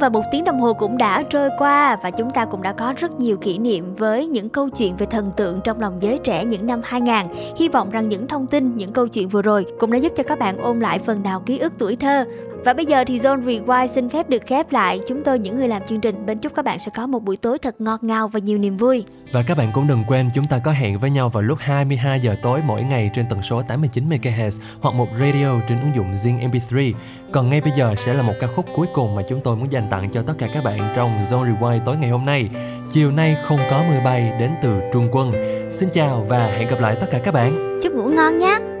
Và 0.02 0.08
một 0.08 0.22
tiếng 0.30 0.44
đồng 0.44 0.60
hồ 0.60 0.72
cũng 0.72 0.98
đã 0.98 1.22
trôi 1.22 1.48
qua 1.58 1.96
và 2.02 2.10
chúng 2.10 2.30
ta 2.30 2.44
cũng 2.44 2.62
đã 2.62 2.72
có 2.72 2.94
rất 2.96 3.20
nhiều 3.20 3.36
kỷ 3.36 3.58
niệm 3.58 3.94
với 3.94 4.26
những 4.26 4.48
câu 4.48 4.68
chuyện 4.70 4.96
về 4.96 5.06
thần 5.06 5.30
tượng 5.36 5.60
trong 5.64 5.80
lòng 5.80 6.02
giới 6.02 6.18
trẻ 6.18 6.44
những 6.44 6.66
năm 6.66 6.80
2000. 6.84 7.14
Hy 7.56 7.68
vọng 7.68 7.90
rằng 7.90 8.08
những 8.08 8.28
thông 8.28 8.46
tin, 8.46 8.76
những 8.76 8.92
câu 8.92 9.06
chuyện 9.06 9.28
vừa 9.28 9.42
rồi 9.42 9.66
cũng 9.78 9.90
đã 9.90 9.98
giúp 9.98 10.12
cho 10.16 10.22
các 10.22 10.38
bạn 10.38 10.58
ôm 10.58 10.80
lại 10.80 10.98
phần 10.98 11.22
nào 11.22 11.40
ký 11.40 11.58
ức 11.58 11.72
tuổi 11.78 11.96
thơ. 11.96 12.24
Và 12.64 12.72
bây 12.72 12.86
giờ 12.86 13.04
thì 13.06 13.18
Zone 13.18 13.42
Rewind 13.42 13.86
xin 13.86 14.08
phép 14.08 14.28
được 14.28 14.42
khép 14.46 14.72
lại. 14.72 15.00
Chúng 15.06 15.24
tôi 15.24 15.38
những 15.38 15.56
người 15.56 15.68
làm 15.68 15.82
chương 15.86 16.00
trình 16.00 16.26
bên 16.26 16.38
chúc 16.38 16.54
các 16.54 16.64
bạn 16.64 16.78
sẽ 16.78 16.90
có 16.96 17.06
một 17.06 17.22
buổi 17.22 17.36
tối 17.36 17.58
thật 17.58 17.80
ngọt 17.80 18.04
ngào 18.04 18.28
và 18.28 18.40
nhiều 18.40 18.58
niềm 18.58 18.76
vui. 18.76 19.04
Và 19.32 19.42
các 19.46 19.56
bạn 19.56 19.70
cũng 19.74 19.86
đừng 19.86 20.04
quên 20.08 20.30
chúng 20.34 20.44
ta 20.44 20.58
có 20.58 20.70
hẹn 20.70 20.98
với 20.98 21.10
nhau 21.10 21.28
vào 21.28 21.42
lúc 21.42 21.58
22 21.60 22.20
giờ 22.20 22.34
tối 22.42 22.60
mỗi 22.66 22.82
ngày 22.82 23.10
trên 23.14 23.26
tần 23.30 23.42
số 23.42 23.62
89 23.62 24.08
MHz 24.08 24.58
hoặc 24.80 24.94
một 24.94 25.08
radio 25.20 25.60
trên 25.68 25.80
ứng 25.80 25.94
dụng 25.94 26.14
Zing 26.14 26.50
MP3. 26.50 26.92
Còn 27.32 27.50
ngay 27.50 27.60
bây 27.60 27.72
giờ 27.76 27.94
sẽ 27.96 28.14
là 28.14 28.22
một 28.22 28.34
ca 28.40 28.46
khúc 28.46 28.66
cuối 28.76 28.86
cùng 28.94 29.14
mà 29.14 29.22
chúng 29.28 29.40
tôi 29.40 29.56
muốn 29.56 29.70
dành 29.70 29.86
tặng 29.90 30.10
cho 30.10 30.22
tất 30.22 30.34
cả 30.38 30.48
các 30.54 30.64
bạn 30.64 30.78
trong 30.96 31.10
Zone 31.30 31.56
Rewind 31.56 31.80
tối 31.84 31.96
ngày 31.96 32.10
hôm 32.10 32.24
nay. 32.24 32.48
Chiều 32.90 33.10
nay 33.10 33.36
không 33.44 33.58
có 33.70 33.82
mưa 33.88 34.00
bay 34.04 34.32
đến 34.40 34.50
từ 34.62 34.80
Trung 34.92 35.08
Quân. 35.12 35.32
Xin 35.72 35.88
chào 35.92 36.26
và 36.28 36.46
hẹn 36.46 36.68
gặp 36.68 36.80
lại 36.80 36.96
tất 37.00 37.06
cả 37.10 37.18
các 37.18 37.34
bạn. 37.34 37.78
Chúc 37.82 37.92
ngủ 37.92 38.08
ngon 38.08 38.38
nhé. 38.38 38.71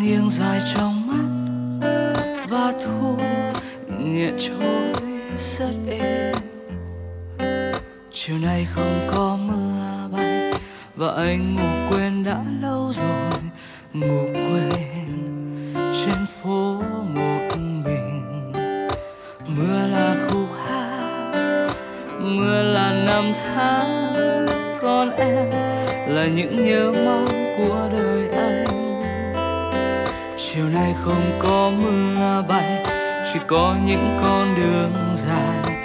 Nghiêng 0.00 0.30
dài 0.30 0.60
trong 0.74 1.06
mắt 1.06 1.28
và 2.48 2.72
thu 2.84 3.16
nhẹ 3.98 4.30
trôi 4.38 4.92
rất 5.36 5.72
êm. 5.90 6.34
Chiều 8.12 8.38
nay 8.38 8.66
không 8.74 9.08
có 9.14 9.38
mưa 9.42 10.08
bay 10.12 10.52
và 10.96 11.12
anh 11.16 11.50
ngủ 11.50 11.90
quên 11.90 12.24
đã 12.24 12.44
lâu 12.62 12.92
rồi. 12.92 13.40
Ngủ 13.92 14.24
quên 14.32 15.12
trên 15.74 16.26
phố 16.26 16.82
một 17.14 17.48
mình. 17.58 18.52
Mưa 19.46 19.86
là 19.86 20.16
khúc 20.28 20.48
hát, 20.66 21.68
mưa 22.20 22.62
là 22.62 23.04
năm 23.06 23.32
tháng. 23.34 24.46
Còn 24.80 25.10
em 25.10 25.50
là 26.08 26.26
những 26.26 26.62
nhớ 26.62 26.92
mong 27.04 27.54
của 27.56 27.88
đời 27.92 28.28
em 28.28 28.37
chiều 30.58 30.68
nay 30.68 30.94
không 31.04 31.38
có 31.38 31.70
mưa 31.78 32.44
bay, 32.48 32.84
chỉ 33.32 33.40
có 33.46 33.76
những 33.84 34.18
con 34.22 34.54
đường 34.56 34.92
dài 35.14 35.76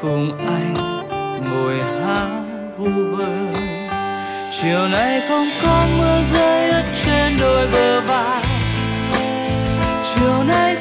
cùng 0.00 0.38
anh 0.38 0.74
ngồi 1.50 1.74
hát 1.78 2.28
vu 2.76 3.16
vơ. 3.16 3.26
Chiều 4.50 4.88
nay 4.88 5.20
không 5.28 5.46
có 5.62 5.86
mưa 5.98 6.22
rơi 6.32 6.70
ướt 6.70 6.82
trên 7.06 7.38
đôi 7.40 7.66
bờ 7.72 8.00
vai, 8.00 8.44
chiều 10.14 10.42
nay 10.48 10.76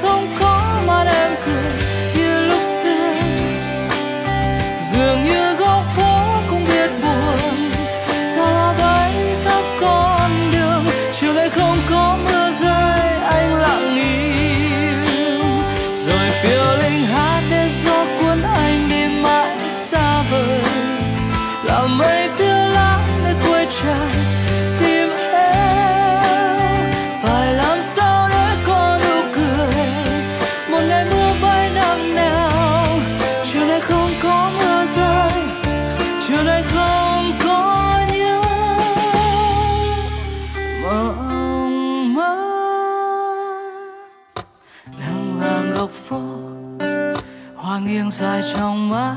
dài 48.19 48.41
trong 48.55 48.89
má 48.89 49.15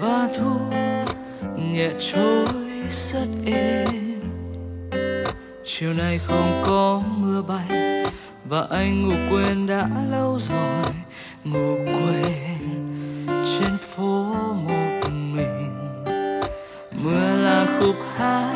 và 0.00 0.28
thu 0.38 0.60
nhẹ 1.56 1.90
trôi 1.98 2.46
rất 2.88 3.26
êm. 3.46 4.20
Chiều 5.64 5.92
nay 5.92 6.18
không 6.18 6.62
có 6.66 7.02
mưa 7.16 7.42
bay 7.42 8.04
và 8.44 8.66
anh 8.70 9.00
ngủ 9.00 9.14
quên 9.30 9.66
đã 9.66 9.88
lâu 10.10 10.38
rồi. 10.48 10.94
Ngủ 11.44 11.76
quên 11.84 12.58
trên 13.42 13.76
phố 13.78 14.34
một 14.54 15.10
mình. 15.10 15.78
Mưa 17.04 17.36
là 17.36 17.66
khúc 17.80 17.96
hát, 18.16 18.54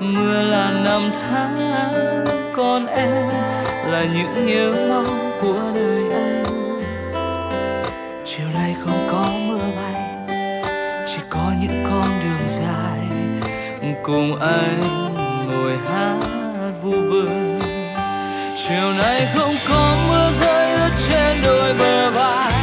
mưa 0.00 0.42
là 0.42 0.70
năm 0.84 1.10
tháng. 1.12 2.24
Còn 2.56 2.86
em 2.86 3.28
là 3.86 4.04
những 4.04 4.46
nhớ 4.46 4.88
mong 4.88 5.38
của 5.40 5.70
đời 5.74 6.12
anh 6.12 6.47
chiều 8.38 8.48
nay 8.54 8.74
không 8.84 9.08
có 9.10 9.30
mưa 9.48 9.58
bay, 9.76 10.26
chỉ 11.06 11.22
có 11.30 11.52
những 11.60 11.84
con 11.90 12.08
đường 12.24 12.46
dài. 12.46 12.98
Cùng 14.02 14.40
anh 14.40 15.14
ngồi 15.46 15.76
hát 15.88 16.16
vu 16.82 16.92
vơ. 16.92 17.28
Chiều 18.56 18.92
nay 18.98 19.26
không 19.34 19.54
có 19.68 19.96
mưa 20.08 20.30
rơi 20.40 20.74
ướt 20.74 20.90
trên 21.08 21.42
đôi 21.42 21.74
bờ 21.74 22.10
vai. 22.10 22.57